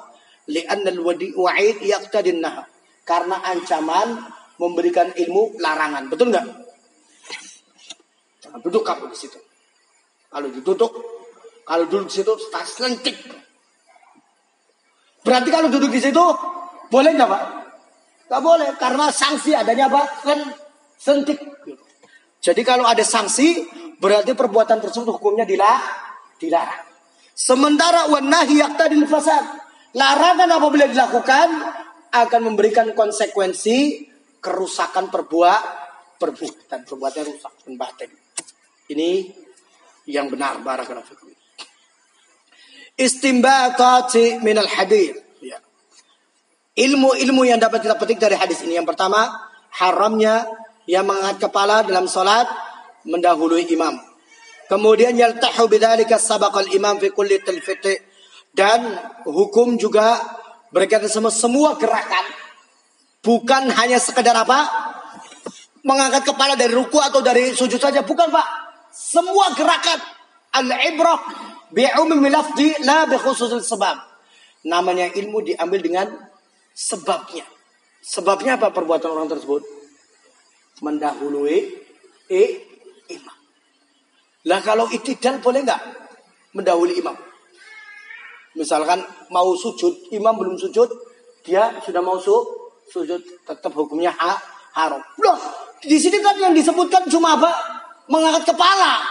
li'anna 0.50 0.90
al-wa'id 0.92 1.82
yaqtadin 1.82 2.42
nah. 2.42 2.66
Karena 3.06 3.38
ancaman 3.38 4.18
memberikan 4.58 5.14
ilmu 5.14 5.62
larangan. 5.62 6.10
Betul 6.10 6.34
nggak? 6.34 6.46
Jangan 8.42 8.60
duduk 8.66 8.82
kamu 8.82 9.14
di 9.14 9.16
situ. 9.16 9.38
Kalau 10.26 10.50
duduk, 10.50 10.92
kalau 11.62 11.84
duduk 11.86 12.10
di 12.10 12.14
situ, 12.18 12.34
tas 12.50 12.72
lentik. 12.82 13.14
Berarti 15.26 15.48
kalau 15.50 15.66
duduk 15.66 15.90
di 15.90 15.98
situ, 15.98 16.22
boleh 16.86 17.10
nggak 17.18 17.26
Pak? 17.26 17.42
Nggak 18.30 18.42
boleh, 18.42 18.68
karena 18.78 19.10
sanksi 19.10 19.58
adanya 19.58 19.90
apa? 19.90 20.02
Kan 20.22 20.38
sentik. 20.94 21.42
Jadi 22.38 22.62
kalau 22.62 22.86
ada 22.86 23.02
sanksi, 23.02 23.66
berarti 23.98 24.38
perbuatan 24.38 24.78
tersebut 24.78 25.18
hukumnya 25.18 25.42
dilah 25.42 25.82
dilarang. 26.38 26.86
Sementara 27.34 28.06
wanahi 28.06 28.62
yaqtadil 28.62 29.04
fasad. 29.10 29.42
Larangan 29.98 30.46
apabila 30.60 30.86
dilakukan 30.86 31.48
akan 32.12 32.40
memberikan 32.40 32.94
konsekuensi 32.94 34.08
kerusakan 34.38 35.10
perbuat 35.10 35.62
perbuatan 36.22 36.86
perbuatan 36.86 37.22
rusak 37.26 37.52
dan 37.66 37.74
batin. 37.76 38.10
Ini 38.92 39.10
yang 40.06 40.30
benar 40.30 40.62
barakallahu. 40.62 41.35
Istimbatati 42.96 44.40
min 44.40 44.56
al 44.56 44.68
hadis. 44.68 45.12
Ya. 45.44 45.60
Ilmu-ilmu 46.76 47.44
yang 47.44 47.60
dapat 47.60 47.84
kita 47.84 48.00
petik 48.00 48.16
dari 48.16 48.36
hadis 48.40 48.64
ini. 48.64 48.80
Yang 48.80 48.96
pertama 48.96 49.28
haramnya 49.76 50.48
yang 50.88 51.04
mengangkat 51.04 51.48
kepala 51.48 51.84
dalam 51.84 52.08
salat 52.08 52.48
mendahului 53.04 53.68
imam. 53.68 54.00
Kemudian 54.66 55.14
yaltahu 55.14 55.70
bidzalika 55.70 56.18
sabaqal 56.18 56.72
imam 56.74 56.98
fi 56.98 57.12
kulli 57.14 57.38
talfiti 57.38 57.94
dan 58.56 58.82
hukum 59.28 59.76
juga 59.76 60.18
berkaitan 60.72 61.12
sama 61.12 61.30
semua 61.30 61.76
gerakan. 61.76 62.24
Bukan 63.20 63.68
hanya 63.76 64.00
sekedar 64.00 64.34
apa? 64.34 64.66
Mengangkat 65.86 66.26
kepala 66.26 66.58
dari 66.58 66.74
ruku 66.74 66.98
atau 66.98 67.22
dari 67.22 67.54
sujud 67.54 67.78
saja. 67.78 68.02
Bukan 68.02 68.32
Pak. 68.32 68.46
Semua 68.90 69.54
gerakan. 69.54 69.98
Al-ibrah 70.56 71.20
bi 71.20 71.55
ummi 71.74 72.28
lafzi 72.30 72.74
la 72.86 73.06
bi 73.08 73.16
sebab 73.18 73.96
namanya 74.66 75.10
ilmu 75.14 75.42
diambil 75.42 75.80
dengan 75.82 76.06
sebabnya 76.74 77.46
sebabnya 78.02 78.58
apa 78.58 78.70
perbuatan 78.70 79.10
orang 79.10 79.30
tersebut 79.30 79.62
mendahului 80.82 81.58
eh, 82.30 82.50
imam 83.10 83.36
lah 84.46 84.62
kalau 84.62 84.86
itidal 84.94 85.42
boleh 85.42 85.66
nggak 85.66 85.82
mendahului 86.54 86.96
imam? 87.02 87.18
Misalkan 88.56 89.02
mau 89.28 89.52
sujud, 89.52 90.08
imam 90.14 90.32
belum 90.38 90.56
sujud, 90.56 90.88
dia 91.44 91.76
sudah 91.84 92.00
mau 92.00 92.16
su 92.16 92.32
sujud, 92.88 93.20
tetap 93.44 93.74
hukumnya 93.74 94.14
ha 94.14 94.38
haram. 94.78 95.02
Loh, 95.20 95.36
di 95.82 95.98
sini 95.98 96.22
kan 96.22 96.38
yang 96.38 96.54
disebutkan 96.54 97.04
cuma 97.10 97.36
apa? 97.36 97.50
Mengangkat 98.08 98.54
kepala. 98.54 99.02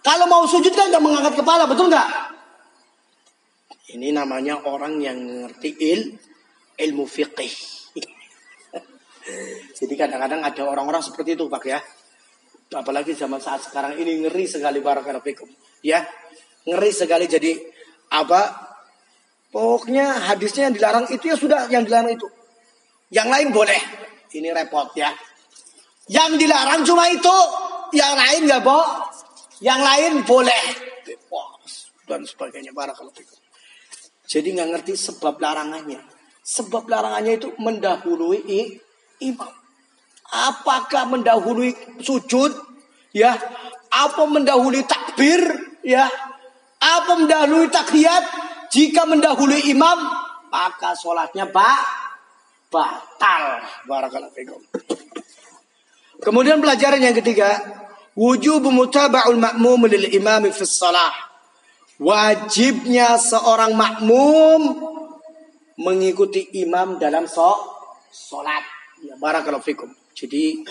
Kalau 0.00 0.26
mau 0.26 0.48
sujud 0.48 0.72
kan 0.72 0.88
nggak 0.88 1.04
mengangkat 1.04 1.34
kepala, 1.36 1.68
betul 1.68 1.92
nggak? 1.92 2.08
Ini 3.90 4.14
namanya 4.14 4.64
orang 4.64 5.02
yang 5.02 5.18
ngerti 5.18 5.70
il, 5.82 6.00
ilmu 6.78 7.04
fiqih. 7.04 7.52
Jadi 9.78 9.94
kadang-kadang 9.98 10.40
ada 10.40 10.62
orang-orang 10.64 11.02
seperti 11.02 11.34
itu 11.36 11.50
Pak 11.50 11.64
ya. 11.66 11.80
Apalagi 12.70 13.18
zaman 13.18 13.42
saat 13.42 13.66
sekarang 13.66 13.98
ini 13.98 14.22
ngeri 14.22 14.46
sekali 14.46 14.78
barakallahu 14.78 15.26
ya 15.82 16.06
ngeri 16.70 16.90
sekali. 16.94 17.26
Jadi 17.26 17.50
apa? 18.14 18.70
Pokoknya 19.50 20.30
hadisnya 20.30 20.70
yang 20.70 20.74
dilarang 20.78 21.06
itu 21.10 21.24
ya 21.26 21.34
sudah 21.34 21.66
yang 21.66 21.82
dilarang 21.82 22.14
itu. 22.14 22.30
Yang 23.10 23.28
lain 23.28 23.48
boleh. 23.50 23.80
Ini 24.30 24.54
repot 24.54 24.94
ya. 24.94 25.10
Yang 26.06 26.46
dilarang 26.46 26.86
cuma 26.86 27.10
itu 27.10 27.36
yang 27.98 28.14
lain 28.14 28.46
nggak 28.46 28.62
boh 28.62 28.86
yang 29.60 29.80
lain 29.80 30.24
boleh 30.24 30.62
dan 32.08 32.26
sebagainya 32.26 32.74
barakallahu 32.74 33.14
jadi 34.26 34.48
nggak 34.56 34.68
ngerti 34.76 34.92
sebab 34.96 35.38
larangannya 35.38 36.00
sebab 36.42 36.88
larangannya 36.88 37.38
itu 37.38 37.48
mendahului 37.60 38.40
imam 39.22 39.60
Apakah 40.30 41.10
mendahului 41.10 41.74
sujud? 41.98 42.54
Ya. 43.10 43.34
Apa 43.90 44.22
mendahului 44.30 44.86
takbir? 44.86 45.42
Ya. 45.82 46.06
Apa 46.78 47.18
mendahului 47.18 47.66
takhiyat? 47.66 48.24
Jika 48.70 49.02
mendahului 49.02 49.66
imam, 49.66 49.98
maka 50.54 50.94
sholatnya 50.94 51.50
ba 51.50 51.74
batal. 52.70 53.66
Barakallahu. 53.90 54.62
Kemudian 56.22 56.62
pelajaran 56.62 57.02
yang 57.02 57.18
ketiga, 57.18 57.50
wujub 58.14 58.64
mutaba'ul 58.66 59.38
ma'mum 59.38 59.86
lil 59.90 60.10
imam 60.14 60.46
fi 60.50 60.64
shalah. 60.66 61.14
Wajibnya 62.00 63.20
seorang 63.20 63.76
makmum 63.76 64.80
mengikuti 65.76 66.48
imam 66.64 66.96
dalam 66.96 67.28
sholat. 67.28 68.64
Ya, 69.04 69.16
barakallahu 69.20 69.64
fikum. 69.64 69.92
Jadi 70.16 70.64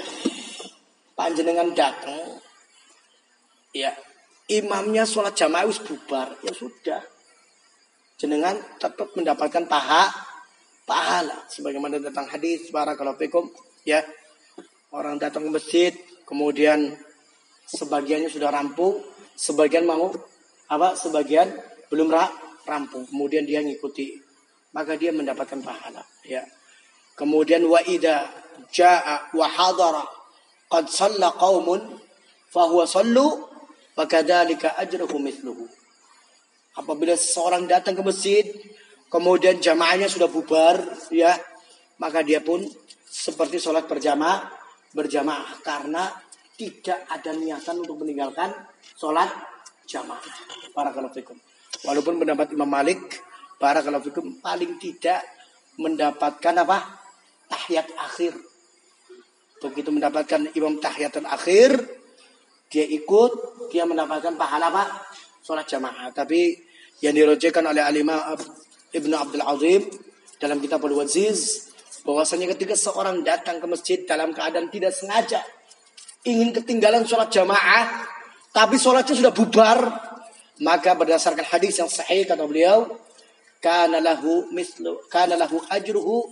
panjenengan 1.13 1.69
datang, 1.73 2.41
ya 3.73 3.93
imamnya 4.49 5.05
sholat 5.05 5.37
jamaah 5.37 5.69
wis 5.69 5.81
bubar, 5.81 6.33
ya 6.41 6.53
sudah. 6.53 7.01
Jenengan 8.17 8.57
tetap 8.81 9.13
mendapatkan 9.13 9.69
paha 9.69 10.29
pahala 10.89 11.45
sebagaimana 11.45 12.01
datang 12.01 12.25
hadis 12.25 12.73
para 12.73 12.97
kalau 12.97 13.13
ya 13.85 14.01
orang 14.89 15.21
datang 15.21 15.45
ke 15.45 15.51
masjid 15.53 15.93
kemudian 16.25 16.97
sebagiannya 17.69 18.29
sudah 18.29 18.49
rampung 18.49 18.97
sebagian 19.37 19.85
mau 19.85 20.09
apa 20.69 20.97
sebagian 20.97 21.49
belum 21.89 22.09
rampung. 22.65 23.05
Kemudian 23.09 23.45
dia 23.45 23.61
ngikuti 23.61 24.17
maka 24.73 24.97
dia 24.97 25.13
mendapatkan 25.13 25.61
pahala 25.61 26.01
ya. 26.25 26.41
Kemudian 27.17 27.65
wa 27.65 27.81
ida 27.85 28.29
jaa 28.73 29.33
wa 29.33 29.47
hadara 29.47 30.03
qad 30.69 30.85
salla 30.89 31.33
qaumun 31.35 31.97
fa 32.49 32.69
huwa 32.69 32.85
sallu 32.85 33.27
wa 33.97 34.05
kadzalika 34.05 34.77
ajruhu 34.77 35.17
mithluhu. 35.17 35.65
Apabila 36.77 37.17
seseorang 37.17 37.65
datang 37.65 37.97
ke 37.97 38.03
masjid 38.05 38.45
kemudian 39.09 39.57
jamaahnya 39.57 40.05
sudah 40.05 40.29
bubar 40.29 40.79
ya 41.09 41.33
maka 41.97 42.21
dia 42.21 42.39
pun 42.39 42.63
seperti 43.09 43.57
sholat 43.57 43.89
berjamaah 43.89 44.47
berjamaah. 44.93 45.59
Karena 45.65 46.07
tidak 46.59 47.07
ada 47.07 47.31
niatan 47.31 47.79
untuk 47.79 48.03
meninggalkan 48.03 48.51
sholat 48.99 49.31
jamaah. 49.87 50.19
Para 50.75 50.91
kalafikum. 50.91 51.39
Walaupun 51.87 52.19
pendapat 52.19 52.51
Imam 52.51 52.67
Malik, 52.67 52.99
para 53.55 53.79
kalafikum 53.79 54.43
paling 54.43 54.75
tidak 54.75 55.23
mendapatkan 55.79 56.67
apa? 56.67 56.99
Tahiyat 57.47 57.87
akhir. 57.95 58.35
Begitu 59.63 59.89
mendapatkan 59.91 60.51
imam 60.55 60.79
tahiyat 60.79 61.19
akhir, 61.23 61.79
dia 62.71 62.85
ikut, 62.87 63.31
dia 63.71 63.87
mendapatkan 63.87 64.35
pahala 64.35 64.67
apa? 64.67 64.83
Sholat 65.39 65.63
jamaah. 65.63 66.11
Tapi 66.11 66.59
yang 66.99 67.15
dirojekan 67.15 67.63
oleh 67.63 67.83
alimah 67.83 68.35
Ibnu 68.91 69.15
Abdul 69.15 69.43
Azim 69.47 69.81
dalam 70.39 70.59
kitab 70.59 70.83
Al-Waziz 70.83 71.71
bahwasanya 72.03 72.51
ketika 72.55 72.75
seorang 72.75 73.23
datang 73.23 73.59
ke 73.59 73.67
masjid 73.67 73.99
dalam 74.07 74.31
keadaan 74.31 74.71
tidak 74.71 74.95
sengaja 74.95 75.43
ingin 76.25 76.51
ketinggalan 76.55 77.03
sholat 77.07 77.31
jamaah, 77.31 78.07
tapi 78.51 78.75
sholatnya 78.75 79.15
sudah 79.15 79.33
bubar, 79.35 79.79
maka 80.63 80.95
berdasarkan 80.95 81.45
hadis 81.47 81.79
yang 81.79 81.87
sahih 81.87 82.27
kata 82.27 82.43
beliau, 82.43 82.89
kana 83.63 84.03
lahu 84.03 84.47
mislu, 84.51 84.99
kana 85.07 85.39
lahu 85.39 85.59
ajruhu 85.71 86.27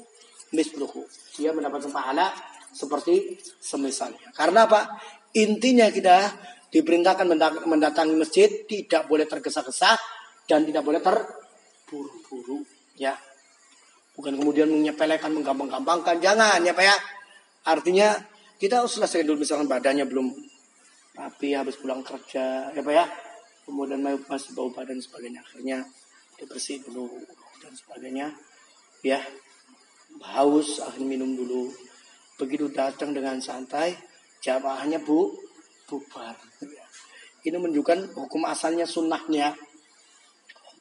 misluhu. 0.52 1.08
Dia 1.38 1.54
mendapatkan 1.54 1.92
pahala 1.94 2.34
seperti 2.74 3.40
semisalnya. 3.62 4.34
Karena 4.36 4.68
apa? 4.68 5.00
Intinya 5.38 5.88
kita 5.94 6.34
diperintahkan 6.72 7.26
mendatangi 7.64 8.16
masjid 8.20 8.50
tidak 8.68 9.08
boleh 9.08 9.24
tergesa-gesa 9.24 9.96
dan 10.48 10.68
tidak 10.68 10.84
boleh 10.84 11.00
terburu-buru 11.00 12.64
ya 13.00 13.16
bukan 14.18 14.36
kemudian 14.36 14.68
menyepelekan 14.68 15.32
menggampang-gampangkan 15.32 16.20
jangan 16.20 16.60
ya 16.66 16.74
pak 16.74 16.86
ya 16.88 16.96
artinya 17.68 18.08
kita 18.58 18.82
harus 18.82 18.98
selesai 18.98 19.22
dulu 19.22 19.46
misalkan 19.46 19.70
badannya 19.70 20.10
belum 20.10 20.34
rapi 21.14 21.54
habis 21.54 21.78
pulang 21.78 22.02
kerja 22.02 22.74
ya 22.74 22.82
pak 22.82 22.94
ya. 22.94 23.06
Kemudian 23.70 24.02
masih 24.02 24.56
bau 24.58 24.74
badan 24.74 24.98
sebagainya 24.98 25.44
akhirnya 25.46 25.86
dibersih 26.42 26.82
dulu 26.90 27.06
dan 27.62 27.74
sebagainya 27.78 28.28
ya. 29.06 29.22
Haus 30.18 30.82
akhirnya 30.82 31.06
minum 31.06 31.38
dulu. 31.38 31.70
Begitu 32.42 32.70
datang 32.74 33.14
dengan 33.14 33.38
santai 33.38 33.94
jamaahnya 34.42 35.06
bu 35.06 35.38
bubar. 35.86 36.34
Ini 37.46 37.58
menunjukkan 37.62 38.18
hukum 38.18 38.42
asalnya 38.50 38.90
sunnahnya. 38.90 39.54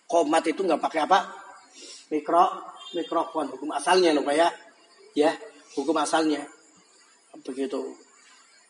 Komat 0.09 0.49
itu 0.49 0.65
nggak 0.65 0.81
pakai 0.81 1.05
apa? 1.05 1.29
Mikro 2.09 2.45
mikrofon. 2.97 3.53
Hukum 3.53 3.69
asalnya 3.77 4.17
loh 4.17 4.25
pak 4.25 4.37
ya. 4.37 4.49
Ya 5.13 5.31
hukum 5.77 5.97
asalnya 6.01 6.56
begitu. 7.45 7.97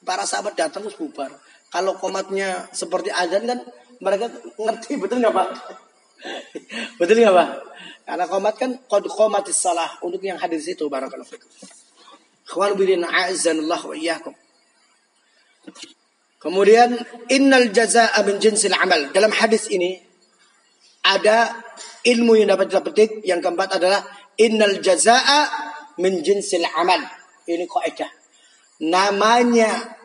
Para 0.07 0.27
sahabat 0.27 0.55
datang 0.55 0.87
terus 0.87 0.99
bubar. 0.99 1.31
Kalau 1.71 1.99
komatnya 1.99 2.71
seperti 2.71 3.11
azan 3.11 3.45
kan 3.45 3.59
mereka 3.99 4.31
ngerti 4.57 4.97
betul 5.01 5.19
nggak 5.21 5.35
pak? 5.35 5.49
Betul 6.99 7.23
nggak 7.23 7.37
pak? 7.37 7.49
Karena 8.07 8.25
komat 8.25 8.55
kan 8.57 8.71
kod 8.89 9.05
komatis 9.11 9.59
salah 9.59 9.99
untuk 10.01 10.23
yang 10.23 10.39
hadis 10.41 10.65
itu 10.71 10.89
barakallahu 10.89 11.29
fikum. 11.29 11.51
Ikhwan 12.47 12.79
bidin 12.79 13.03
a'azzanallah 13.03 13.81
wa 13.83 13.95
iyyakum. 13.95 14.35
Kemudian 16.39 16.95
innal 17.29 17.75
jazaa'a 17.75 18.23
min 18.23 18.39
jinsil 18.39 18.73
amal. 18.79 19.11
Dalam 19.11 19.35
hadis 19.35 19.67
ini 19.69 19.99
ada 21.03 21.59
ilmu 22.07 22.39
yang 22.39 22.55
dapat 22.55 22.71
kita 22.71 22.83
petik. 22.87 23.11
Yang 23.27 23.41
keempat 23.43 23.83
adalah 23.83 24.01
innal 24.39 24.79
jazaa'a 24.79 25.41
min 25.99 26.23
jinsil 26.23 26.63
amal. 26.79 27.03
Ini 27.51 27.67
kaidah 27.67 28.11
namanya 28.83 29.97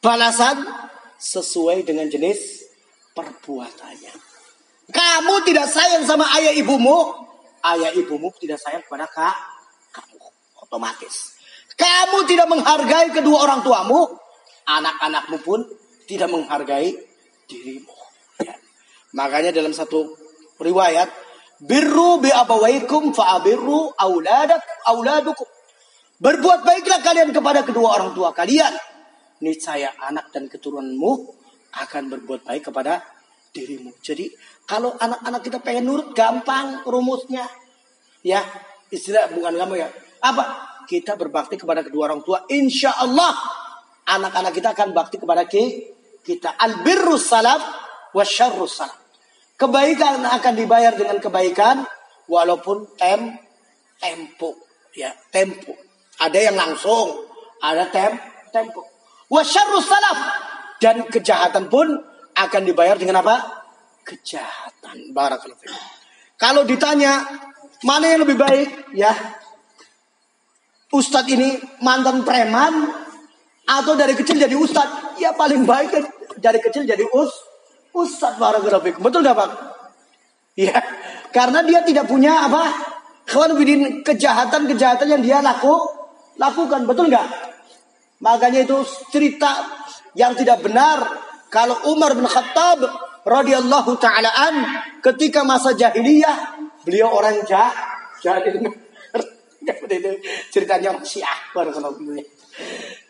balasan 0.00 0.64
sesuai 1.20 1.84
dengan 1.84 2.08
jenis 2.08 2.64
perbuatannya. 3.16 4.14
Kamu 4.92 5.34
tidak 5.48 5.64
sayang 5.64 6.04
sama 6.04 6.28
ayah 6.36 6.52
ibumu, 6.52 7.16
ayah 7.64 7.88
ibumu 7.96 8.28
tidak 8.36 8.60
sayang 8.60 8.84
kepada 8.84 9.08
kak, 9.08 9.36
kamu. 9.96 10.20
Otomatis. 10.60 11.32
Kamu 11.74 12.28
tidak 12.28 12.46
menghargai 12.52 13.08
kedua 13.10 13.48
orang 13.48 13.64
tuamu, 13.64 14.12
anak-anakmu 14.68 15.40
pun 15.40 15.64
tidak 16.04 16.28
menghargai 16.28 16.92
dirimu. 17.48 17.96
Ya. 18.44 18.54
Makanya 19.16 19.50
dalam 19.56 19.72
satu 19.72 20.14
riwayat, 20.60 21.08
birru 21.64 22.20
bi 22.20 22.28
abawaikum 22.28 23.16
fa 23.16 23.40
abirru 23.40 23.90
auladak 23.96 24.60
auladukum. 24.84 25.48
Berbuat 26.14 26.62
baiklah 26.62 27.02
kalian 27.02 27.34
kepada 27.34 27.66
kedua 27.66 27.98
orang 27.98 28.14
tua 28.14 28.30
kalian. 28.30 28.70
Niscaya 29.42 29.90
anak 29.98 30.30
dan 30.30 30.46
keturunanmu 30.46 31.12
akan 31.74 32.02
berbuat 32.06 32.46
baik 32.46 32.70
kepada 32.70 33.02
dirimu. 33.50 33.90
Jadi 33.98 34.30
kalau 34.62 34.94
anak-anak 34.94 35.42
kita 35.42 35.58
pengen 35.58 35.90
nurut 35.90 36.14
gampang 36.14 36.86
rumusnya. 36.86 37.44
Ya, 38.24 38.40
istilah 38.88 39.28
bukan 39.34 39.58
kamu 39.58 39.74
ya. 39.84 39.88
Apa? 40.22 40.44
Kita 40.86 41.18
berbakti 41.18 41.58
kepada 41.58 41.82
kedua 41.82 42.12
orang 42.12 42.22
tua. 42.22 42.46
Insya 42.48 42.94
Allah 42.94 43.34
anak-anak 44.06 44.52
kita 44.54 44.72
akan 44.72 44.94
bakti 44.94 45.18
kepada 45.18 45.44
kita. 45.48 46.54
Albirrus 46.56 47.26
salaf 47.26 47.60
wasyarrus 48.14 48.80
salaf. 48.80 48.98
Kebaikan 49.54 50.22
akan 50.24 50.52
dibayar 50.54 50.94
dengan 50.94 51.18
kebaikan 51.18 51.86
walaupun 52.26 52.90
tem 52.96 53.38
tempo 54.00 54.56
ya 54.94 55.14
tempo 55.30 55.83
ada 56.24 56.38
yang 56.40 56.56
langsung, 56.56 57.28
ada 57.60 57.84
tem 57.92 58.16
tempo. 58.48 58.80
Wasyarrus 59.28 59.84
salaf 59.84 60.18
dan 60.80 61.04
kejahatan 61.08 61.68
pun 61.68 62.00
akan 62.34 62.62
dibayar 62.64 62.96
dengan 62.96 63.20
apa? 63.20 63.64
Kejahatan. 64.04 65.12
Barakallahu 65.12 65.64
Kalau 66.36 66.62
ditanya 66.64 67.24
mana 67.84 68.16
yang 68.16 68.24
lebih 68.24 68.36
baik, 68.36 68.96
ya 68.96 69.12
Ustadz 70.94 71.32
ini 71.32 71.58
mantan 71.82 72.22
preman 72.22 73.04
atau 73.64 73.96
dari 73.96 74.14
kecil 74.14 74.38
jadi 74.38 74.54
ustadz? 74.54 75.18
Ya 75.18 75.32
paling 75.34 75.64
baik 75.66 75.90
dari 76.38 76.60
kecil 76.60 76.86
jadi 76.86 77.02
us 77.10 77.32
ustadz 77.90 78.38
barakallahu 78.38 79.02
Betul 79.02 79.26
nggak 79.26 79.34
Pak? 79.34 79.50
Ya, 80.54 80.78
karena 81.34 81.66
dia 81.66 81.82
tidak 81.82 82.06
punya 82.06 82.46
apa? 82.46 82.70
Kawan 83.26 83.58
kejahatan-kejahatan 84.06 85.18
yang 85.18 85.22
dia 85.24 85.38
laku, 85.42 85.74
lakukan. 86.40 86.86
Betul 86.88 87.10
nggak? 87.10 87.28
Makanya 88.22 88.64
itu 88.64 88.78
cerita 89.12 89.68
yang 90.16 90.32
tidak 90.38 90.62
benar. 90.64 91.02
Kalau 91.50 91.92
Umar 91.92 92.18
bin 92.18 92.26
Khattab 92.26 92.82
radhiyallahu 93.24 93.96
taalaan 93.98 94.64
ketika 95.00 95.46
masa 95.46 95.72
jahiliyah 95.72 96.60
beliau 96.84 97.08
orang 97.14 97.40
jah 97.48 97.72
jahil 98.20 98.68
ceritanya 100.52 100.92
orang 100.92 101.06
Syiah 101.08 101.38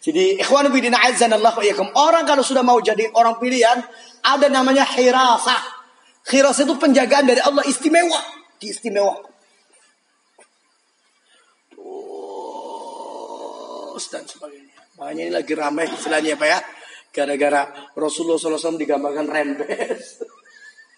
Jadi 0.05 0.39
ikhwan 0.39 0.71
bidin 0.71 0.95
azanallahu 0.95 1.61
iyakum 1.65 1.89
orang 1.99 2.23
kalau 2.25 2.47
sudah 2.47 2.63
mau 2.63 2.79
jadi 2.79 3.11
orang 3.13 3.43
pilihan 3.43 3.83
ada 4.25 4.47
namanya 4.49 4.87
hirasah. 4.87 5.61
Hirasah 6.25 6.65
itu 6.65 6.75
penjagaan 6.81 7.29
dari 7.29 7.41
Allah 7.45 7.61
istimewa, 7.69 8.17
diistimewa. 8.57 9.34
Terus 13.95 14.11
dan 14.11 14.27
sebagainya. 14.27 14.75
Makanya 14.99 15.23
ini 15.31 15.33
lagi 15.33 15.55
ramai 15.55 15.87
istilahnya 15.87 16.35
Pak 16.35 16.49
ya. 16.51 16.59
Gara-gara 17.15 17.71
Rasulullah 17.95 18.43
SAW 18.43 18.75
digambarkan 18.75 19.31
rembes. 19.31 20.19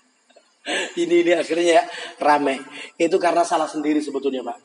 ini 1.04 1.20
ini 1.20 1.32
akhirnya 1.36 1.84
ya 1.84 1.84
ramai. 2.24 2.56
Itu 2.96 3.20
karena 3.20 3.44
salah 3.44 3.68
sendiri 3.68 4.00
sebetulnya 4.00 4.40
Pak. 4.40 4.56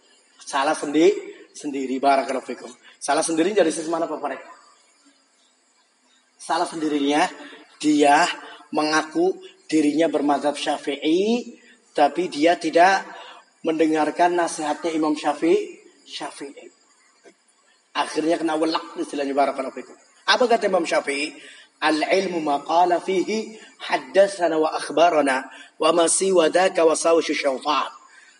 Salah 0.47 0.71
sendiri 0.71 1.11
sendiri 1.51 1.99
barakallahu. 1.99 2.71
Salah 2.95 3.19
sendiri 3.19 3.51
dari 3.51 3.67
sisi 3.67 3.91
mana 3.91 4.07
Pak 4.07 4.19
salah 6.41 6.65
sendirinya 6.65 7.29
dia 7.77 8.25
mengaku 8.73 9.37
dirinya 9.69 10.09
bermadzhab 10.09 10.57
Syafi'i 10.57 11.53
tapi 11.93 12.33
dia 12.33 12.57
tidak 12.57 13.05
mendengarkan 13.61 14.33
nasihatnya 14.33 14.89
Imam 14.89 15.13
Syafi'i 15.13 15.77
Syafi'i. 16.01 16.80
Akhirnya 17.91 18.39
kena 18.39 18.55
welak 18.55 18.95
istilahnya 18.95 19.35
barakallahu 19.35 19.75
fikum. 19.75 19.95
Apa 20.31 20.47
kata 20.47 20.71
Imam 20.71 20.87
Syafi'i? 20.87 21.35
Al-ilmu 21.81 22.39
maqala 22.45 23.01
fihi 23.01 23.57
haddatsana 23.81 24.53
wa 24.55 24.69
akhbarana 24.77 25.49
wa 25.81 25.89
ma 25.91 26.05
siwa 26.05 26.47
dzaka 26.47 26.85
wa 26.85 26.93
syaitan. 26.93 27.89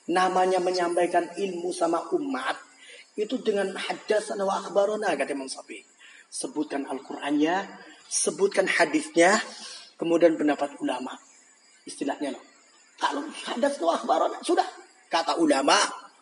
Namanya 0.08 0.62
menyampaikan 0.62 1.26
ilmu 1.36 1.74
sama 1.74 2.06
umat 2.16 2.56
itu 3.18 3.42
dengan 3.44 3.76
haddatsana 3.76 4.46
wa 4.48 4.62
akhbarana 4.62 5.18
kata 5.20 5.36
Imam 5.36 5.52
Syafi'i. 5.52 5.84
Sebutkan 6.32 6.88
Al-Qur'annya, 6.88 7.68
sebutkan 8.08 8.64
hadisnya, 8.72 9.36
kemudian 10.00 10.40
pendapat 10.40 10.80
ulama. 10.80 11.12
Istilahnya 11.84 12.32
loh. 12.32 12.44
Kalau 12.96 13.26
haddatsana 13.28 13.84
wa 13.84 13.96
akhbarana 14.00 14.38
sudah 14.48 14.68
kata 15.12 15.36
ulama 15.44 15.76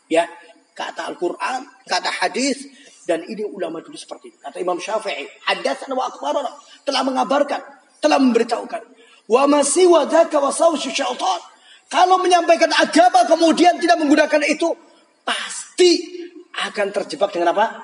ya, 0.10 0.26
kata 0.74 1.14
Al-Quran, 1.14 1.68
kata 1.86 2.10
hadis, 2.10 2.66
dan 3.10 3.26
ini 3.26 3.42
ulama 3.42 3.82
dulu 3.82 3.98
seperti 3.98 4.30
itu. 4.30 4.38
Kata 4.38 4.62
Imam 4.62 4.78
Syafi'i, 4.78 5.26
hadatsana 5.50 5.98
wa 5.98 6.06
akhbarana 6.06 6.54
telah 6.86 7.02
mengabarkan, 7.02 7.58
telah 7.98 8.22
memberitahukan. 8.22 8.86
Wa 9.26 9.50
masih 9.50 9.90
wadaka 9.90 10.38
wa 10.38 10.54
syaitan. 10.54 11.42
Kalau 11.90 12.22
menyampaikan 12.22 12.70
agama 12.70 13.26
kemudian 13.26 13.82
tidak 13.82 13.98
menggunakan 13.98 14.46
itu, 14.46 14.78
pasti 15.26 16.22
akan 16.70 16.94
terjebak 16.94 17.34
dengan 17.34 17.58
apa? 17.58 17.82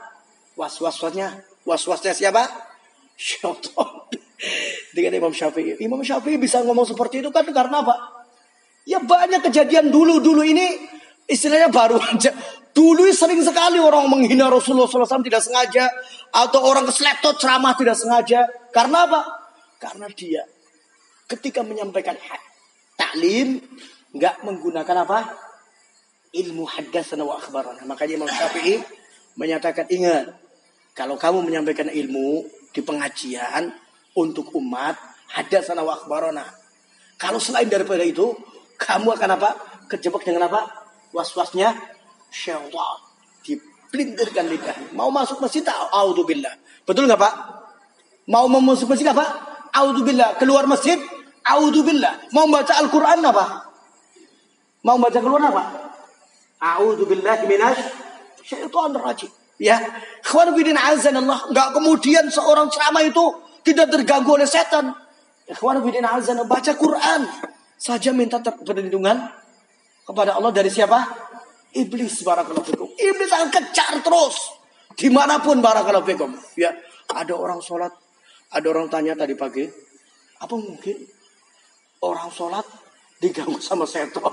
Was-wasnya. 0.54 1.42
Was-wasnya 1.66 2.14
siapa? 2.14 2.46
Syaitan. 3.18 4.06
Dengan 4.96 5.26
Imam 5.26 5.34
Syafi'i. 5.34 5.82
Imam 5.82 6.06
Syafi'i 6.06 6.38
bisa 6.38 6.62
ngomong 6.62 6.86
seperti 6.86 7.26
itu 7.26 7.34
kan 7.34 7.48
karena 7.50 7.82
apa? 7.82 7.96
Ya 8.86 9.02
banyak 9.02 9.42
kejadian 9.50 9.90
dulu-dulu 9.90 10.46
ini 10.46 10.78
istilahnya 11.26 11.74
baru 11.74 11.98
aja. 11.98 12.30
Dulu 12.76 13.08
sering 13.16 13.40
sekali 13.40 13.80
orang 13.80 14.12
menghina 14.12 14.52
Rasulullah 14.52 14.92
SAW 14.92 15.24
tidak 15.24 15.40
sengaja. 15.40 15.88
Atau 16.36 16.60
orang 16.60 16.84
keseleptot 16.84 17.40
ceramah 17.40 17.72
tidak 17.80 17.96
sengaja. 17.96 18.44
Karena 18.76 19.08
apa? 19.08 19.22
Karena 19.80 20.12
dia 20.12 20.44
ketika 21.26 21.66
menyampaikan 21.66 22.14
taklim 23.00 23.64
nggak 24.12 24.46
menggunakan 24.46 25.08
apa? 25.08 25.20
Ilmu 26.36 26.68
haddatsana 26.68 27.24
wa 27.24 27.40
akhbarana. 27.40 27.82
Makanya 27.88 28.20
Imam 28.20 28.28
Syafi'i 28.30 28.84
menyatakan 29.40 29.88
ingat 29.88 30.36
kalau 30.92 31.16
kamu 31.16 31.48
menyampaikan 31.48 31.88
ilmu 31.88 32.44
di 32.76 32.84
pengajian 32.84 33.72
untuk 34.20 34.52
umat 34.60 35.00
haddatsana 35.32 35.80
wa 35.80 35.96
akhbarana. 35.96 36.44
Kalau 37.16 37.40
selain 37.40 37.72
daripada 37.72 38.04
itu 38.04 38.36
kamu 38.76 39.16
akan 39.16 39.30
apa? 39.40 39.50
Kejebak 39.88 40.28
dengan 40.28 40.52
apa? 40.52 40.68
Was-wasnya 41.16 41.95
syaitan. 42.36 43.00
Dipelintirkan 43.48 44.46
lidah. 44.52 44.78
Mau 44.92 45.08
masuk 45.08 45.40
masjid 45.40 45.64
tak? 45.64 45.80
Audzubillah. 45.96 46.52
Betul 46.84 47.08
nggak 47.08 47.22
Pak? 47.24 47.34
Mau 48.28 48.52
masuk 48.52 48.92
masjid 48.92 49.08
apa? 49.08 49.24
Audzubillah. 49.72 50.36
Keluar 50.36 50.68
masjid? 50.68 51.00
Audzubillah. 51.48 52.28
Mau 52.36 52.52
baca 52.52 52.74
Al-Quran 52.84 53.24
apa? 53.24 53.46
Mau 54.84 55.02
baca 55.02 55.18
keluar 55.18 55.42
apa? 55.42 55.64
A'udzubillah 56.62 57.46
minas 57.50 57.78
syaitan 58.46 58.94
rajim. 58.94 59.32
Ya, 59.58 59.80
kawan 60.22 60.52
bidin 60.54 60.76
azan 60.76 61.16
Allah. 61.16 61.42
Enggak 61.48 61.74
kemudian 61.74 62.28
seorang 62.28 62.68
ceramah 62.68 63.02
itu 63.02 63.24
tidak 63.66 63.90
terganggu 63.90 64.36
oleh 64.36 64.46
setan. 64.46 64.94
Kawan 65.48 65.82
bidin 65.82 66.06
azan 66.06 66.38
baca 66.46 66.72
Quran 66.78 67.22
saja 67.80 68.14
minta 68.14 68.38
perlindungan 68.42 69.26
kepada 70.06 70.38
Allah 70.38 70.54
dari 70.54 70.70
siapa? 70.70 71.25
Iblis 71.76 72.24
barakallahu 72.24 72.64
fikum. 72.64 72.88
Iblis 72.96 73.32
akan 73.36 73.52
kejar 73.52 74.00
terus. 74.00 74.36
Di 74.96 75.12
mana 75.12 75.44
pun 75.44 75.60
barakallahu 75.60 76.08
fikum. 76.08 76.32
Ya, 76.56 76.72
ada 77.12 77.36
orang 77.36 77.60
sholat. 77.60 77.92
Ada 78.56 78.68
orang 78.72 78.88
tanya 78.88 79.12
tadi 79.20 79.36
pagi. 79.36 79.68
Apa 80.40 80.56
mungkin 80.56 80.96
orang 82.00 82.32
sholat 82.32 82.64
diganggu 83.20 83.60
sama 83.60 83.84
setan? 83.84 84.24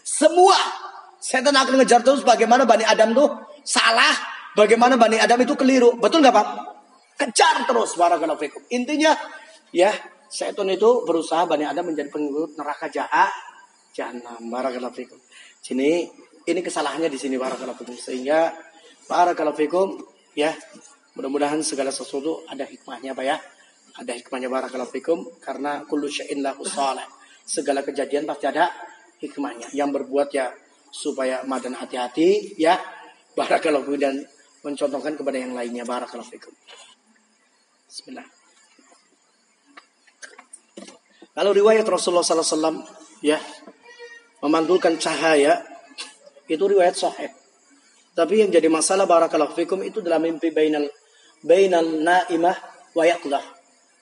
Semua 0.00 0.58
setan 1.20 1.54
akan 1.54 1.74
ngejar 1.84 2.00
terus 2.00 2.24
bagaimana 2.24 2.64
Bani 2.64 2.88
Adam 2.88 3.12
tuh 3.12 3.28
salah. 3.68 4.16
Bagaimana 4.56 4.96
Bani 4.96 5.20
Adam 5.20 5.44
itu 5.44 5.52
keliru. 5.60 6.00
Betul 6.00 6.24
nggak 6.24 6.34
Pak? 6.34 6.46
Kejar 7.20 7.68
terus 7.68 8.00
barakallahu 8.00 8.40
fikum. 8.40 8.64
Intinya 8.72 9.12
ya 9.76 9.92
setan 10.32 10.72
itu 10.72 11.04
berusaha 11.04 11.44
Bani 11.44 11.68
Adam 11.68 11.92
menjadi 11.92 12.08
pengikut 12.08 12.56
neraka 12.56 12.88
jahat 12.88 13.49
Jahannam. 13.94 14.38
Barakallahu 14.50 14.94
fikum. 14.94 15.18
Sini 15.60 16.06
ini 16.46 16.60
kesalahannya 16.64 17.10
di 17.10 17.18
sini 17.18 17.36
barakallahu 17.36 17.78
fikum. 17.82 17.96
Sehingga 17.98 18.54
barakallahu 19.06 19.58
fikum 19.58 19.98
ya. 20.34 20.54
Mudah-mudahan 21.18 21.60
segala 21.66 21.90
sesuatu 21.90 22.46
ada 22.46 22.64
hikmahnya 22.64 23.12
Pak 23.12 23.24
ya. 23.26 23.36
Ada 23.98 24.14
hikmahnya 24.16 24.48
barakallahu 24.48 24.92
fikum 24.94 25.18
karena 25.42 25.82
kullu 25.84 26.06
syai'in 26.06 26.40
lahu. 26.40 26.62
Segala 27.42 27.82
kejadian 27.82 28.24
pasti 28.30 28.46
ada 28.46 28.70
hikmahnya. 29.18 29.74
Yang 29.74 29.90
berbuat 30.00 30.28
ya 30.30 30.54
supaya 30.90 31.42
madan 31.44 31.74
hati-hati 31.74 32.54
ya. 32.56 32.78
Barakallahu 33.34 33.90
fikum 33.90 34.00
dan 34.00 34.14
mencontohkan 34.60 35.16
kepada 35.16 35.36
yang 35.40 35.56
lainnya 35.56 35.82
barakallahu 35.82 36.30
fikum. 36.30 36.54
Bismillah. 37.90 38.26
Kalau 41.30 41.50
riwayat 41.56 41.86
Rasulullah 41.88 42.26
SAW 42.26 42.84
ya 43.24 43.40
memantulkan 44.40 44.96
cahaya 44.96 45.60
itu 46.50 46.60
riwayat 46.60 46.96
sahih. 46.96 47.30
Tapi 48.16 48.42
yang 48.42 48.50
jadi 48.50 48.66
masalah 48.66 49.06
barakallahu 49.06 49.54
fikum 49.54 49.80
itu 49.86 50.02
dalam 50.02 50.26
mimpi 50.26 50.50
bainal 50.50 50.90
bainal 51.40 51.86
naimah 51.86 52.56
wa 52.92 53.04
yaqdah. 53.06 53.44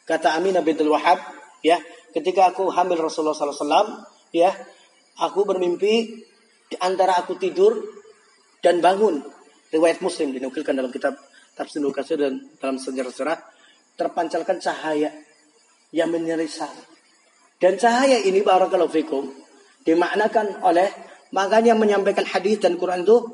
Kata 0.09 0.33
Aminah 0.41 0.65
bintul 0.65 0.89
Wahab, 0.89 1.21
ya, 1.61 1.77
ketika 2.17 2.49
aku 2.49 2.73
hamil 2.73 2.97
Rasulullah 2.97 3.37
SAW, 3.37 4.09
ya, 4.33 4.49
aku 5.21 5.45
bermimpi 5.45 6.25
antara 6.81 7.21
aku 7.21 7.37
tidur 7.37 7.77
dan 8.65 8.81
bangun. 8.81 9.21
Riwayat 9.69 10.01
Muslim 10.01 10.33
dinukilkan 10.33 10.73
dalam 10.73 10.89
kitab 10.89 11.21
Tafsir 11.53 11.85
Lukasir 11.85 12.17
dan 12.17 12.41
dalam 12.57 12.81
sejarah-sejarah 12.81 13.37
terpancarkan 14.01 14.57
cahaya 14.65 15.13
yang 15.93 16.09
menyerisal. 16.09 16.73
Dan 17.61 17.77
cahaya 17.77 18.25
ini 18.25 18.41
barakallahu 18.41 18.89
fikum 18.89 19.29
dimaknakan 19.89 20.61
oleh 20.61 20.93
makanya 21.33 21.73
menyampaikan 21.73 22.29
hadis 22.29 22.61
dan 22.61 22.77
Quran 22.77 23.09
itu 23.09 23.25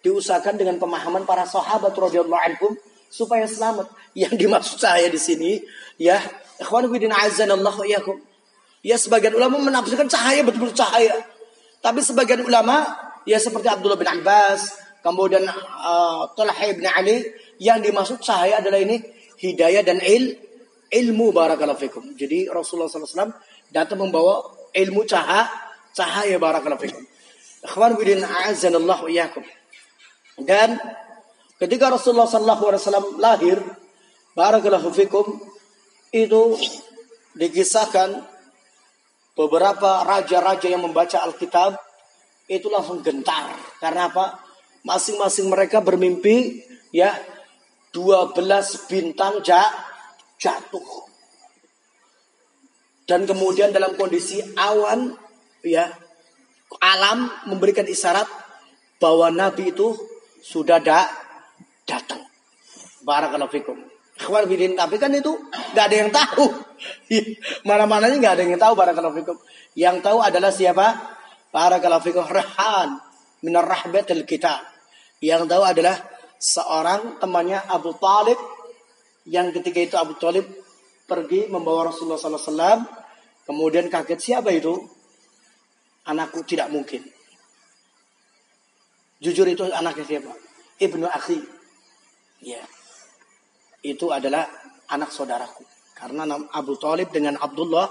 diusahakan 0.00 0.56
dengan 0.56 0.80
pemahaman 0.80 1.28
para 1.28 1.44
sahabat 1.44 1.92
radhiyallahu 1.92 2.40
anhum 2.40 2.72
supaya 3.12 3.44
selamat. 3.44 3.92
Yang 4.16 4.34
dimaksud 4.40 4.78
saya 4.80 5.12
di 5.12 5.20
sini 5.20 5.60
ya 6.00 6.16
ikhwan 6.56 6.88
fillah 6.88 7.12
azanallahu 7.28 7.84
iyyakum. 7.84 8.16
Ya 8.80 8.96
sebagian 8.96 9.36
ulama 9.36 9.60
menafsirkan 9.60 10.08
cahaya 10.08 10.40
betul-betul 10.46 10.80
cahaya. 10.80 11.12
Tapi 11.84 12.00
sebagian 12.00 12.40
ulama 12.40 12.88
ya 13.28 13.36
seperti 13.36 13.68
Abdullah 13.68 14.00
bin 14.00 14.08
Abbas, 14.08 14.80
kemudian 15.04 15.44
uh, 15.44 16.24
Talha 16.32 16.68
bin 16.72 16.86
Ali 16.88 17.26
yang 17.60 17.84
dimaksud 17.84 18.22
cahaya 18.24 18.62
adalah 18.62 18.80
ini 18.80 19.02
hidayah 19.38 19.84
dan 19.84 20.00
il 20.00 20.38
ilmu 20.88 21.36
barakallahu 21.36 21.78
fikum. 21.78 22.16
Jadi 22.16 22.48
Rasulullah 22.48 22.88
SAW 22.88 23.34
datang 23.68 24.00
membawa 24.00 24.46
ilmu 24.72 25.04
cahaya 25.04 25.67
Cahaya 25.98 26.38
barakallahu 26.38 26.78
fikum. 26.78 27.02
Ikhwan 27.66 27.98
bidin 27.98 28.22
a'azanallahu 28.22 29.10
iyyakum. 29.10 29.42
Dan 30.38 30.78
ketika 31.58 31.90
Rasulullah 31.90 32.30
sallallahu 32.30 32.70
alaihi 32.70 32.82
wasallam 32.86 33.06
lahir, 33.18 33.58
barakallahu 34.38 34.94
fikum, 34.94 35.26
itu 36.14 36.54
dikisahkan 37.34 38.22
beberapa 39.34 40.06
raja-raja 40.06 40.70
yang 40.70 40.86
membaca 40.86 41.18
Alkitab 41.26 41.74
itu 42.46 42.70
langsung 42.70 43.02
gentar. 43.02 43.58
Karena 43.82 44.06
apa? 44.06 44.38
Masing-masing 44.86 45.50
mereka 45.50 45.82
bermimpi 45.82 46.62
ya 46.94 47.10
12 47.90 48.38
bintang 48.86 49.42
jatuh. 50.38 50.88
Dan 53.08 53.26
kemudian 53.26 53.74
dalam 53.74 53.98
kondisi 53.98 54.38
awan 54.54 55.27
ya 55.68 55.92
alam 56.80 57.28
memberikan 57.48 57.84
isyarat 57.88 58.28
bahwa 59.00 59.32
Nabi 59.32 59.72
itu 59.72 59.94
sudah 60.44 60.78
da 60.82 61.08
datang. 61.88 62.20
Barakallahu 63.02 63.48
fikum. 63.48 63.78
Ikhwan 64.18 64.50
bidin 64.50 64.74
tapi 64.74 64.98
kan 64.98 65.14
itu 65.14 65.30
nggak 65.72 65.84
ada 65.88 65.96
yang 65.96 66.10
tahu. 66.10 66.46
Mana-mananya 67.68 68.16
nggak 68.18 68.34
ada 68.34 68.42
yang 68.44 68.60
tahu 68.60 68.74
barakallahu 68.74 69.16
fikum. 69.22 69.36
Yang 69.78 69.96
tahu 70.04 70.18
adalah 70.20 70.50
siapa? 70.50 70.86
Barakallahu 71.54 72.04
fikum 72.04 72.26
rahan 72.26 72.98
minar 73.40 73.64
rahbatil 73.64 74.26
kita. 74.26 74.60
Yang 75.22 75.50
tahu 75.50 75.62
adalah 75.64 75.96
seorang 76.38 77.18
temannya 77.18 77.58
Abu 77.66 77.94
Talib 77.98 78.38
yang 79.26 79.50
ketika 79.50 79.78
itu 79.82 79.96
Abu 79.98 80.14
Talib 80.18 80.46
pergi 81.08 81.50
membawa 81.50 81.90
Rasulullah 81.90 82.20
SAW 82.20 82.84
kemudian 83.48 83.90
kaget 83.90 84.20
siapa 84.20 84.52
itu 84.54 84.76
anakku 86.08 86.40
tidak 86.48 86.72
mungkin. 86.72 87.04
Jujur 89.20 89.44
itu 89.44 89.68
anaknya 89.68 90.04
siapa? 90.08 90.32
Ibnu 90.80 91.04
akhi. 91.04 91.38
Ya. 92.42 92.62
Itu 93.84 94.10
adalah 94.10 94.48
anak 94.88 95.12
saudaraku. 95.12 95.62
Karena 95.92 96.24
Abu 96.54 96.78
Talib 96.80 97.12
dengan 97.12 97.36
Abdullah 97.36 97.90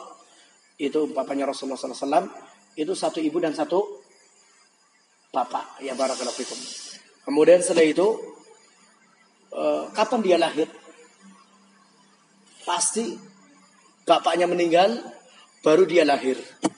itu 0.79 1.11
bapaknya 1.11 1.45
Rasulullah 1.45 1.77
SAW 1.77 2.31
itu 2.79 2.93
satu 2.95 3.21
ibu 3.21 3.37
dan 3.37 3.51
satu 3.51 3.83
bapak. 5.35 5.83
Ya 5.83 5.93
barakallahu 5.93 6.35
fikum. 6.35 6.59
Kemudian 7.27 7.59
setelah 7.59 7.83
itu 7.83 8.07
Eh, 9.57 9.83
kapan 9.95 10.19
dia 10.21 10.37
lahir? 10.37 10.67
Pasti 12.67 13.15
bapaknya 14.03 14.45
meninggal, 14.45 14.99
baru 15.63 15.87
dia 15.87 16.03
lahir. 16.03 16.37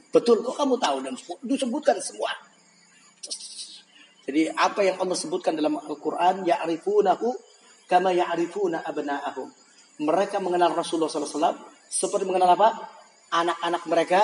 Betul, 0.10 0.42
kok 0.42 0.58
kamu 0.58 0.76
tahu 0.82 0.98
dan 1.06 1.14
disebutkan 1.46 1.98
semua. 2.02 2.34
Jadi 4.30 4.46
apa 4.54 4.86
yang 4.86 5.02
Allah 5.02 5.18
sebutkan 5.18 5.58
dalam 5.58 5.78
Al-Quran, 5.82 6.46
ya'rifunahu 6.46 7.30
kama 7.90 8.14
ya'rifuna 8.14 8.86
abna'ahum. 8.86 9.50
Mereka 10.06 10.38
mengenal 10.38 10.78
Rasulullah 10.78 11.10
SAW 11.10 11.58
seperti 11.90 12.30
mengenal 12.30 12.54
apa? 12.54 12.70
Anak-anak 13.34 13.84
mereka 13.90 14.20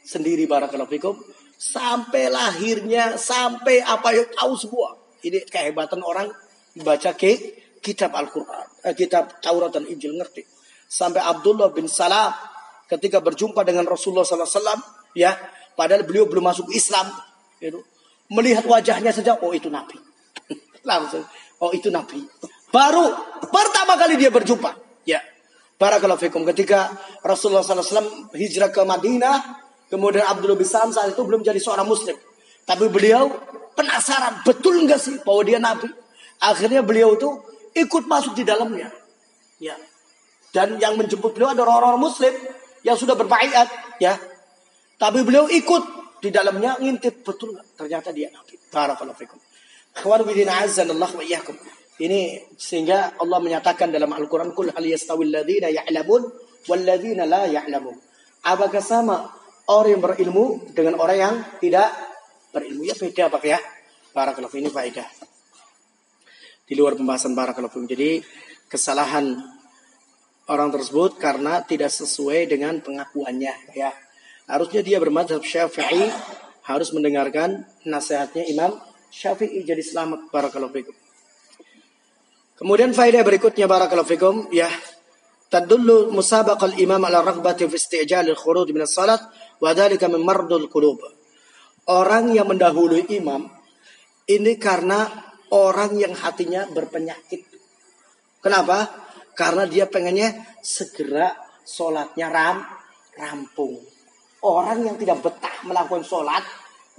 sendiri 0.00 0.48
barakallahu 0.48 0.88
fikum. 0.88 1.14
Sampai 1.60 2.32
lahirnya, 2.32 3.20
sampai 3.20 3.84
apa 3.84 4.16
yang 4.16 4.28
tahu 4.32 4.52
semua. 4.56 4.96
Ini 5.20 5.44
kehebatan 5.44 6.00
orang 6.00 6.28
baca 6.80 7.12
ke 7.12 7.32
kitab 7.84 8.16
Al-Quran, 8.16 8.80
eh, 8.88 8.96
kitab 8.96 9.44
Taurat 9.44 9.72
dan 9.72 9.84
Injil 9.84 10.16
ngerti. 10.16 10.44
Sampai 10.88 11.20
Abdullah 11.20 11.68
bin 11.68 11.84
Salam 11.84 12.32
ketika 12.88 13.20
berjumpa 13.20 13.60
dengan 13.60 13.84
Rasulullah 13.84 14.24
SAW, 14.24 15.03
ya, 15.14 15.38
padahal 15.78 16.04
beliau 16.04 16.28
belum 16.28 16.44
masuk 16.44 16.68
Islam, 16.74 17.08
gitu. 17.62 17.80
melihat 18.28 18.66
wajahnya 18.66 19.14
saja, 19.14 19.38
oh 19.40 19.54
itu 19.54 19.70
Nabi. 19.70 19.96
Langsung, 20.90 21.24
oh 21.62 21.70
itu 21.72 21.88
Nabi. 21.88 22.22
Baru 22.74 23.14
pertama 23.48 23.94
kali 23.94 24.18
dia 24.18 24.28
berjumpa, 24.28 24.74
ya. 25.06 25.22
Barakallahu 25.74 26.18
fikum 26.18 26.46
ketika 26.54 26.94
Rasulullah 27.22 27.62
SAW 27.62 28.34
hijrah 28.34 28.70
ke 28.70 28.82
Madinah, 28.82 29.62
kemudian 29.90 30.26
Abdullah 30.26 30.58
bin 30.58 30.66
saat 30.66 31.10
itu 31.10 31.22
belum 31.22 31.42
jadi 31.42 31.58
seorang 31.58 31.86
Muslim. 31.86 32.14
Tapi 32.64 32.88
beliau 32.88 33.30
penasaran, 33.74 34.42
betul 34.46 34.80
nggak 34.86 35.00
sih 35.00 35.18
bahwa 35.22 35.42
dia 35.44 35.58
Nabi? 35.58 35.90
Akhirnya 36.40 36.80
beliau 36.80 37.14
itu 37.18 37.28
ikut 37.74 38.06
masuk 38.06 38.38
di 38.38 38.46
dalamnya. 38.46 38.88
Ya. 39.58 39.74
Dan 40.54 40.78
yang 40.78 40.94
menjemput 40.94 41.34
beliau 41.34 41.50
adalah 41.50 41.82
orang-orang 41.82 42.02
muslim 42.06 42.34
yang 42.86 42.94
sudah 42.94 43.18
berbaiat, 43.18 43.98
ya. 43.98 44.14
Tapi 44.94 45.18
beliau 45.26 45.50
ikut 45.50 45.82
di 46.22 46.30
dalamnya 46.32 46.78
ngintip 46.80 47.26
betul 47.26 47.54
ternyata 47.76 48.14
dia 48.14 48.30
nabi. 48.30 48.56
Barakallahu 48.70 49.18
fikum. 49.18 49.40
Iyyakum. 51.22 51.56
Ini 51.94 52.50
sehingga 52.58 53.14
Allah 53.22 53.38
menyatakan 53.38 53.94
dalam 53.94 54.10
Al-Qur'an 54.10 54.50
kul 54.50 54.74
hal 54.74 54.82
yastawil 54.82 55.30
ladzina 55.30 55.70
ya'lamun 55.70 56.22
wal 56.66 56.82
ladzina 56.82 57.22
la 57.22 57.46
ya'lamun. 57.46 57.94
Apakah 58.50 58.82
sama 58.82 59.30
orang 59.70 59.94
yang 59.94 60.02
berilmu 60.02 60.74
dengan 60.74 60.98
orang 60.98 61.18
yang 61.18 61.34
tidak 61.62 61.94
berilmu? 62.50 62.82
Ya 62.82 62.98
beda 62.98 63.30
Pak 63.30 63.44
ya. 63.46 63.58
Barakallahu 64.10 64.58
ini 64.58 64.70
faedah 64.74 65.06
di 66.64 66.74
luar 66.74 66.96
pembahasan 66.96 67.36
barakallahu 67.36 67.84
Jadi 67.84 68.24
kesalahan 68.68 69.36
orang 70.48 70.68
tersebut 70.72 71.20
karena 71.20 71.60
tidak 71.64 71.92
sesuai 71.92 72.48
dengan 72.48 72.80
pengakuannya 72.80 73.54
ya. 73.76 73.92
Harusnya 74.44 74.84
dia 74.84 75.00
bermadhab 75.00 75.40
Syafi'i 75.40 76.04
harus 76.64 76.92
mendengarkan 76.92 77.64
nasihatnya 77.88 78.44
Imam 78.48 78.76
Syafi'i 79.08 79.64
jadi 79.64 79.80
selamat 79.80 80.28
barakallahu 80.28 80.74
fikum. 80.74 80.96
Kemudian 82.54 82.92
faedah 82.92 83.24
berikutnya 83.24 83.64
barakallahu 83.64 84.06
fikum 84.06 84.34
ya 84.52 84.68
tadullu 85.48 86.10
musabaqal 86.10 86.76
imam 86.76 87.02
ala 87.02 87.22
raghbati 87.22 87.66
fi 87.70 87.76
isti'jal 87.78 88.26
al-khuruj 88.26 88.70
min 88.74 88.82
as-salat 88.82 89.22
wa 89.62 89.70
dhalika 89.72 90.10
min 90.12 90.20
mardul 90.22 90.66
qulub. 90.68 91.00
Orang 91.88 92.32
yang 92.32 92.48
mendahului 92.48 93.06
imam 93.16 93.48
ini 94.28 94.56
karena 94.56 95.04
orang 95.52 95.94
yang 96.00 96.16
hatinya 96.16 96.64
berpenyakit. 96.72 97.44
Kenapa? 98.40 98.88
Karena 99.36 99.64
dia 99.68 99.88
pengennya 99.88 100.32
segera 100.60 101.32
sholatnya 101.64 102.28
ram, 102.28 102.64
rampung. 103.16 103.93
Orang 104.44 104.84
yang 104.84 105.00
tidak 105.00 105.24
betah 105.24 105.56
melakukan 105.64 106.04
sholat 106.04 106.44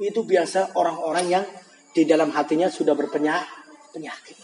itu 0.02 0.26
biasa 0.26 0.74
orang-orang 0.74 1.26
yang 1.30 1.46
di 1.94 2.04
dalam 2.04 2.34
hatinya 2.34 2.68
sudah 2.68 2.98
berpenyakit. 2.98 4.38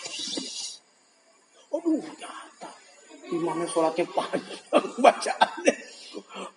Aduh, 1.73 1.97
nyata. 1.97 2.69
Imamnya 3.33 3.65
sholatnya 3.65 4.05
panjang 4.05 4.85
bacaannya. 5.03 5.75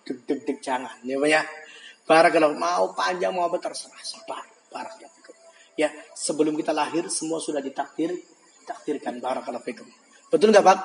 Deg 0.05 0.17
deg 0.29 0.39
deg 0.45 0.57
jangan. 0.61 0.95
Ya, 1.01 1.17
ya. 1.25 1.41
kalau 2.05 2.53
mau 2.53 2.93
panjang 2.93 3.33
mau 3.33 3.49
apa 3.49 3.57
terserah 3.57 4.05
sabar. 4.05 4.45
Barakallahu 4.69 5.33
Ya, 5.75 5.91
sebelum 6.15 6.55
kita 6.55 6.71
lahir 6.71 7.09
semua 7.11 7.43
sudah 7.43 7.59
ditakdir, 7.59 8.15
takdirkan 8.63 9.19
barakallahu 9.19 9.65
fikum. 9.65 9.87
Betul 10.31 10.55
nggak 10.55 10.63
Pak? 10.63 10.79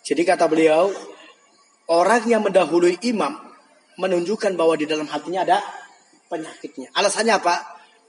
Jadi 0.00 0.22
kata 0.24 0.48
beliau, 0.48 0.88
orang 1.92 2.24
yang 2.24 2.40
mendahului 2.40 2.96
imam 3.04 3.51
menunjukkan 3.98 4.56
bahwa 4.56 4.76
di 4.76 4.86
dalam 4.88 5.08
hatinya 5.08 5.44
ada 5.44 5.58
penyakitnya. 6.30 6.92
Alasannya 6.96 7.34
apa? 7.36 7.54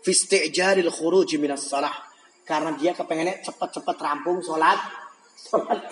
Fisti'jaril 0.03 0.91
khuruj 0.91 1.35
minas 1.39 1.67
salah. 1.67 1.91
Karena 2.43 2.75
dia 2.75 2.91
kepengennya 2.91 3.39
cepat-cepat 3.43 3.95
rampung 3.99 4.43
sholat. 4.43 4.79
sholat. 5.35 5.79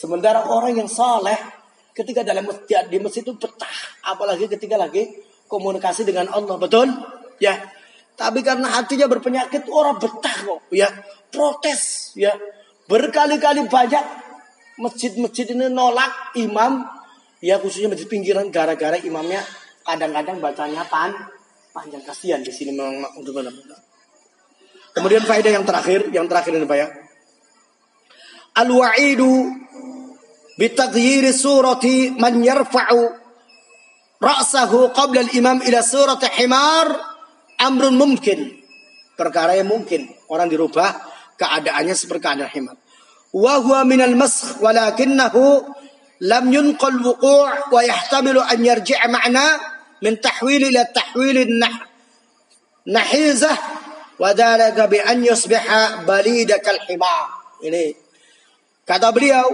Sementara 0.00 0.46
orang 0.46 0.78
yang 0.78 0.90
soleh 0.90 1.38
ketika 1.94 2.22
dalam 2.22 2.46
masjid 2.46 2.86
di 2.86 2.98
masjid 3.02 3.26
itu 3.26 3.34
betah, 3.34 3.76
apalagi 4.06 4.46
ketika 4.46 4.78
lagi 4.78 5.10
komunikasi 5.50 6.06
dengan 6.06 6.30
Allah, 6.30 6.54
betul? 6.54 6.86
Ya, 7.42 7.58
tapi 8.18 8.42
karena 8.42 8.66
hatinya 8.78 9.06
berpenyakit 9.06 9.70
orang 9.70 10.02
betah 10.02 10.36
kok 10.42 10.66
ya. 10.74 10.90
Protes 11.30 12.12
ya. 12.18 12.34
Berkali-kali 12.90 13.70
banyak 13.70 14.04
masjid-masjid 14.78 15.46
ini 15.54 15.70
nolak 15.70 16.34
imam 16.34 16.82
ya 17.38 17.58
khususnya 17.62 17.90
masjid 17.90 18.08
pinggiran 18.10 18.50
gara-gara 18.50 18.98
imamnya 18.98 19.42
kadang-kadang 19.86 20.42
bacanya 20.42 20.82
pan 20.86 21.14
panjang 21.72 22.02
kasihan 22.02 22.40
di 22.42 22.50
sini 22.50 22.74
memang 22.74 23.06
untuk 23.18 23.38
Kemudian 24.98 25.22
faedah 25.22 25.52
yang 25.54 25.62
terakhir, 25.62 26.10
yang 26.10 26.26
terakhir 26.26 26.58
ini 26.58 26.66
Pak 26.66 26.74
ya. 26.74 26.90
Al-wa'idu 28.58 29.46
bitaghyiri 30.58 31.30
surati 31.30 32.18
man 32.18 32.42
yarfa'u 32.42 33.06
ra'sahu 34.18 34.90
qabla 34.90 35.22
al-imam 35.22 35.62
ila 35.62 35.78
surati 35.86 36.26
himar 36.42 36.90
amrun 37.62 37.94
mungkin. 37.94 38.58
Perkara 39.14 39.54
yang 39.54 39.70
mungkin. 39.70 40.10
Orang 40.26 40.50
dirubah 40.50 40.98
keadaannya 41.38 41.94
seperti 41.94 42.22
keadaan 42.26 42.50
himar. 42.50 42.76
Wa 43.30 43.62
huwa 43.62 43.86
minal 43.86 44.18
maskh 44.18 44.58
walakinnahu 44.58 45.62
lam 46.24 46.50
yunqal 46.50 46.98
wuqu' 46.98 47.70
wa 47.70 47.80
yahtamilu 47.84 48.42
an 48.42 48.58
yarji'a 48.58 49.06
ma'na 49.06 49.46
min 50.02 50.18
tahwil 50.18 50.62
ila 50.66 50.82
tahwil 50.90 51.38
nah 51.58 51.74
nahizah 52.88 53.56
wa 54.18 54.34
dhalika 54.34 54.90
bi 54.90 54.98
an 54.98 55.22
yusbiha 55.22 56.08
balida 56.08 56.58
kal. 56.58 56.78
Ini 57.58 57.84
kata 58.86 59.10
beliau 59.10 59.46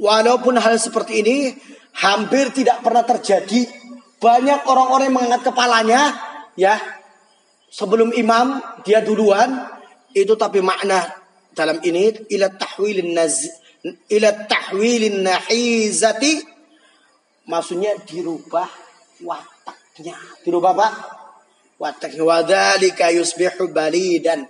walaupun 0.00 0.56
hal 0.60 0.76
seperti 0.80 1.24
ini 1.24 1.36
hampir 2.00 2.54
tidak 2.54 2.80
pernah 2.80 3.04
terjadi. 3.04 3.68
Banyak 4.20 4.68
orang-orang 4.68 5.08
yang 5.08 5.16
mengangkat 5.16 5.42
kepalanya 5.48 6.00
ya. 6.56 6.76
Sebelum 7.72 8.12
imam 8.12 8.60
dia 8.84 9.00
duluan. 9.00 9.80
Itu 10.10 10.34
tapi 10.34 10.58
makna 10.58 11.06
dalam 11.54 11.78
ini 11.86 12.10
ila 12.34 12.50
tahwilin 12.50 13.14
ila 13.86 14.28
tahwilin 14.46 15.24
nahizati. 15.24 16.42
Maksudnya 17.48 17.98
dirubah 18.06 18.68
wataknya. 19.24 20.16
Dirubah 20.44 20.72
apa? 20.76 20.88
Wataknya. 21.80 22.22
Wadalika 22.22 23.10
yusbihu 23.10 23.72
balidan. 23.72 24.46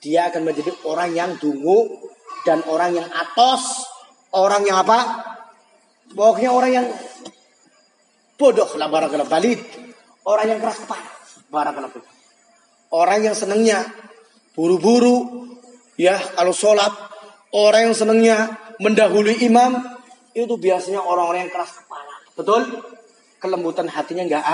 Dia 0.00 0.32
akan 0.32 0.48
menjadi 0.48 0.72
orang 0.88 1.12
yang 1.12 1.30
dungu 1.36 2.00
dan 2.48 2.64
orang 2.66 2.96
yang 2.96 3.08
atos. 3.08 3.84
Orang 4.30 4.64
yang 4.64 4.80
apa? 4.82 5.26
Pokoknya 6.10 6.50
orang 6.50 6.72
yang 6.72 6.86
bodoh 8.34 8.70
lah 8.78 8.88
barakallah 8.88 9.28
balid. 9.28 9.60
Orang 10.24 10.46
yang 10.46 10.60
keras 10.60 10.84
kepala 10.84 11.10
Barakallahu 11.50 11.98
Orang 12.94 13.26
yang 13.26 13.34
senangnya 13.34 13.82
buru-buru, 14.54 15.50
Ya, 16.00 16.16
kalau 16.16 16.56
sholat. 16.56 16.88
Orang 17.52 17.92
yang 17.92 17.96
senangnya 17.98 18.56
mendahului 18.80 19.44
imam 19.44 19.76
itu 20.32 20.54
biasanya 20.56 21.04
orang-orang 21.04 21.46
yang 21.46 21.52
keras 21.52 21.84
kepala. 21.84 22.14
Betul? 22.32 22.62
Kelembutan 23.36 23.86
hatinya 23.92 24.24
nggak 24.24 24.44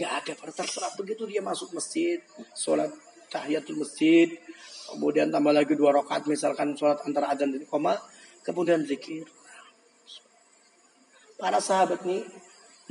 nggak 0.00 0.12
ada. 0.24 0.32
Terserah 0.48 0.92
begitu 0.96 1.28
dia 1.28 1.44
masuk 1.44 1.76
masjid, 1.76 2.20
sholat 2.56 2.88
tahiyatul 3.28 3.78
masjid, 3.78 4.32
kemudian 4.90 5.30
tambah 5.30 5.54
lagi 5.54 5.76
dua 5.76 5.94
rakaat 6.02 6.26
misalkan 6.26 6.74
sholat 6.74 7.04
antara 7.06 7.30
adzan 7.30 7.54
dan 7.54 7.64
koma, 7.68 7.94
kemudian 8.42 8.82
zikir. 8.82 9.28
Para 11.40 11.60
sahabat 11.62 12.04
nih 12.04 12.20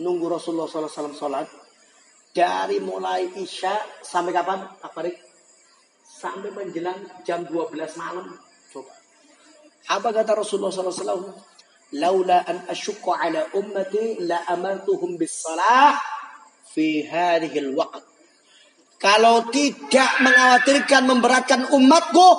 nunggu 0.01 0.25
Rasulullah 0.25 0.65
SAW 0.65 1.13
sholat 1.13 1.45
dari 2.33 2.81
mulai 2.81 3.29
isya 3.37 3.73
sampai 4.01 4.33
kapan 4.33 4.65
Pak 4.79 4.91
Farid? 4.93 5.17
Sampai 6.09 6.49
menjelang 6.51 6.97
jam 7.21 7.45
12 7.45 7.77
malam. 8.01 8.48
Apa 9.87 10.11
kata 10.11 10.35
Rasulullah 10.35 10.73
SAW? 10.73 11.31
Laula 11.95 12.45
an 12.45 12.69
asyukku 12.69 13.09
ala 13.09 13.49
ummati 13.57 14.21
la 14.21 14.45
amartuhum 14.45 15.17
bis 15.17 15.41
salah 15.41 15.97
fi 16.69 17.01
hadhil 17.07 17.73
waqt. 17.73 18.05
Kalau 18.99 19.47
tidak 19.47 20.11
mengkhawatirkan 20.19 21.07
memberatkan 21.07 21.61
umatku, 21.71 22.29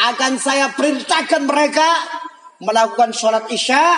akan 0.00 0.32
saya 0.36 0.72
perintahkan 0.76 1.44
mereka 1.48 1.88
melakukan 2.60 3.12
sholat 3.16 3.48
isya 3.48 3.96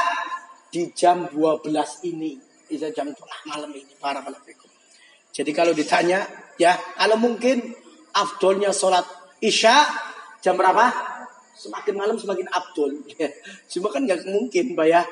di 0.70 0.94
jam 0.94 1.26
12 1.30 1.66
ini. 2.08 2.38
Di 2.70 2.80
jam 2.80 3.10
tengah 3.12 3.40
malam 3.50 3.70
ini. 3.74 3.92
Para. 4.00 4.24
Jadi 5.32 5.50
kalau 5.52 5.76
ditanya, 5.76 6.24
ya 6.56 6.72
kalau 6.96 7.20
mungkin 7.20 7.60
afdolnya 8.16 8.72
sholat 8.72 9.04
isya 9.44 9.84
jam 10.40 10.56
berapa? 10.56 11.12
Semakin 11.52 11.94
malam 11.94 12.16
semakin 12.16 12.48
abdul. 12.48 13.02
Cuma 13.72 13.88
kan 13.92 14.02
nggak 14.04 14.28
mungkin, 14.28 14.74
Pak 14.76 14.86
ya 14.88 15.02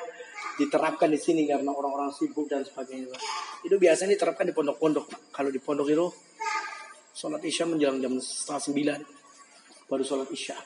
diterapkan 0.60 1.08
di 1.08 1.16
sini 1.16 1.48
karena 1.48 1.72
orang-orang 1.72 2.12
sibuk 2.12 2.44
dan 2.44 2.60
sebagainya. 2.60 3.16
Itu 3.64 3.80
biasanya 3.80 4.12
diterapkan 4.16 4.44
di 4.44 4.52
pondok-pondok. 4.52 5.32
Kalau 5.32 5.48
di 5.48 5.56
pondok 5.56 5.88
itu 5.88 6.06
sholat 7.16 7.40
isya 7.40 7.64
menjelang 7.64 8.00
jam 8.00 8.12
setengah 8.20 8.60
sembilan 8.60 9.00
baru 9.88 10.04
sholat 10.04 10.28
isya. 10.28 10.56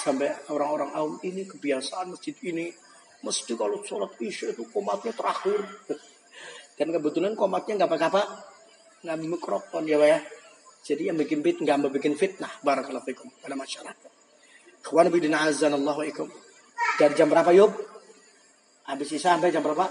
Sampai 0.00 0.32
orang-orang 0.48 0.96
awam 0.96 1.20
ini 1.20 1.44
kebiasaan 1.44 2.16
masjid 2.16 2.32
ini 2.48 2.72
Mesti 3.18 3.58
kalau 3.58 3.82
sholat 3.82 4.14
isya 4.22 4.54
itu 4.54 4.62
komatnya 4.70 5.10
terakhir. 5.10 5.58
Dan 6.78 6.94
kebetulan 6.94 7.34
komatnya 7.34 7.82
nggak 7.82 7.90
pakai 7.90 8.08
apa? 8.14 8.22
Nggak 9.02 9.18
mikrofon 9.26 9.82
ya 9.90 9.98
Pak 9.98 10.08
ya. 10.08 10.18
Jadi 10.86 11.02
yang 11.10 11.18
bikin 11.18 11.42
fit 11.42 11.58
nggak 11.58 11.90
bikin 11.98 12.14
fitnah. 12.14 12.52
Barakallahu 12.62 13.02
fikum 13.10 13.26
pada 13.42 13.58
masyarakat. 13.58 14.07
Kawan 14.88 15.12
bidin 15.12 15.36
azan 15.36 15.76
Allah 15.76 15.96
ikum. 16.08 16.32
Dari 16.96 17.12
jam 17.12 17.28
berapa 17.28 17.52
yuk? 17.52 17.68
Habis 18.88 19.20
isya 19.20 19.36
sampai 19.36 19.52
jam 19.52 19.60
berapa? 19.60 19.84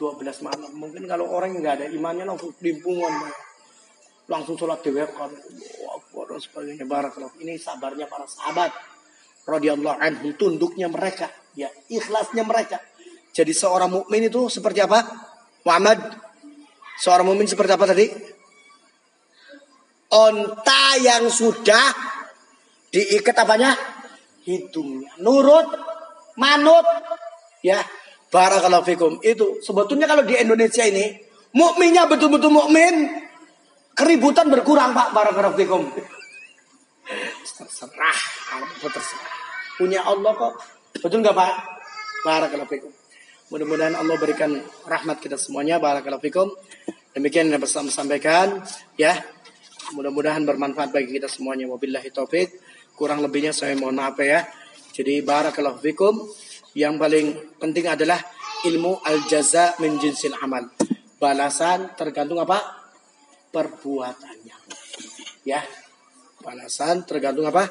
12 0.00 0.24
malam. 0.48 0.72
Mungkin 0.72 1.04
kalau 1.04 1.28
orang 1.28 1.52
nggak 1.60 1.84
ada 1.84 1.86
imannya 1.92 2.24
langsung 2.24 2.56
limpungan. 2.64 3.12
Langsung 4.32 4.56
sholat 4.56 4.80
dewekan. 4.80 5.28
Wah, 5.84 6.24
dan 6.24 6.40
sebagainya. 6.40 6.88
Barakallahu. 6.88 7.36
Ini 7.44 7.60
sabarnya 7.60 8.08
para 8.08 8.24
sahabat. 8.24 8.72
Radiyallahu 9.44 10.00
anhum 10.00 10.32
tunduknya 10.40 10.88
mereka 10.88 11.28
ya 11.52 11.68
ikhlasnya 11.92 12.48
mereka. 12.48 12.80
Jadi 13.32 13.52
seorang 13.52 13.92
mukmin 13.92 14.24
itu 14.28 14.48
seperti 14.48 14.80
apa? 14.80 15.04
Muhammad 15.68 15.98
seorang 16.96 17.28
mukmin 17.28 17.44
seperti 17.44 17.72
apa 17.76 17.84
tadi? 17.84 18.06
Onta 20.12 21.00
yang 21.00 21.28
sudah 21.28 22.11
diikat 22.92 23.36
apanya? 23.42 23.72
Hidungnya. 24.44 25.16
Nurut, 25.24 25.68
manut, 26.36 26.84
ya. 27.64 27.80
Barakallahu 28.32 28.84
fikum. 28.84 29.12
Itu 29.20 29.60
sebetulnya 29.60 30.08
kalau 30.08 30.24
di 30.24 30.32
Indonesia 30.36 30.84
ini 30.88 31.20
mukminnya 31.52 32.08
betul-betul 32.08 32.48
mukmin, 32.48 33.12
keributan 33.92 34.48
berkurang 34.48 34.96
Pak 34.96 35.12
Barakallahu 35.12 35.56
fikum. 35.56 35.82
Terserah. 37.44 38.20
Punya 39.76 40.04
Allah 40.04 40.32
kok 40.36 40.54
Betul 41.00 41.24
nggak 41.24 41.34
Pak? 41.34 41.52
Barakallahu 42.22 42.70
fikum. 42.70 42.92
Mudah-mudahan 43.50 43.96
Allah 43.96 44.16
berikan 44.20 44.54
rahmat 44.86 45.18
kita 45.18 45.40
semuanya. 45.40 45.80
Barakallahu 45.82 46.22
fikum. 46.22 46.48
Demikian 47.12 47.50
yang 47.50 47.60
bisa 47.60 47.84
sampaikan 47.90 48.64
ya. 48.96 49.16
Mudah-mudahan 49.92 50.46
bermanfaat 50.46 50.94
bagi 50.94 51.20
kita 51.20 51.28
semuanya. 51.28 51.68
Wabillahi 51.68 52.08
taufik. 52.14 52.48
Kurang 52.96 53.24
lebihnya 53.24 53.50
saya 53.56 53.72
mohon 53.74 53.98
maaf 53.98 54.18
ya. 54.20 54.44
Jadi 54.92 55.24
barakallahu 55.24 55.80
fikum. 55.80 56.14
Yang 56.72 56.94
paling 56.96 57.26
penting 57.60 57.88
adalah 57.88 58.20
ilmu 58.64 59.00
al-jaza 59.04 59.76
min 59.80 60.00
jinsil 60.00 60.36
amal. 60.40 60.68
Balasan 61.16 61.94
tergantung 61.94 62.40
apa? 62.40 62.58
Perbuatannya. 63.52 64.56
Ya. 65.44 65.60
Balasan 66.42 67.06
tergantung 67.06 67.46
apa? 67.46 67.68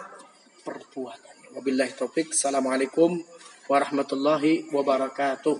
Perbuatan. 0.63 1.55
Wabillahi 1.57 1.91
taufik. 1.99 2.31
Assalamualaikum 2.31 3.19
warahmatullahi 3.67 4.71
wabarakatuh. 4.71 5.55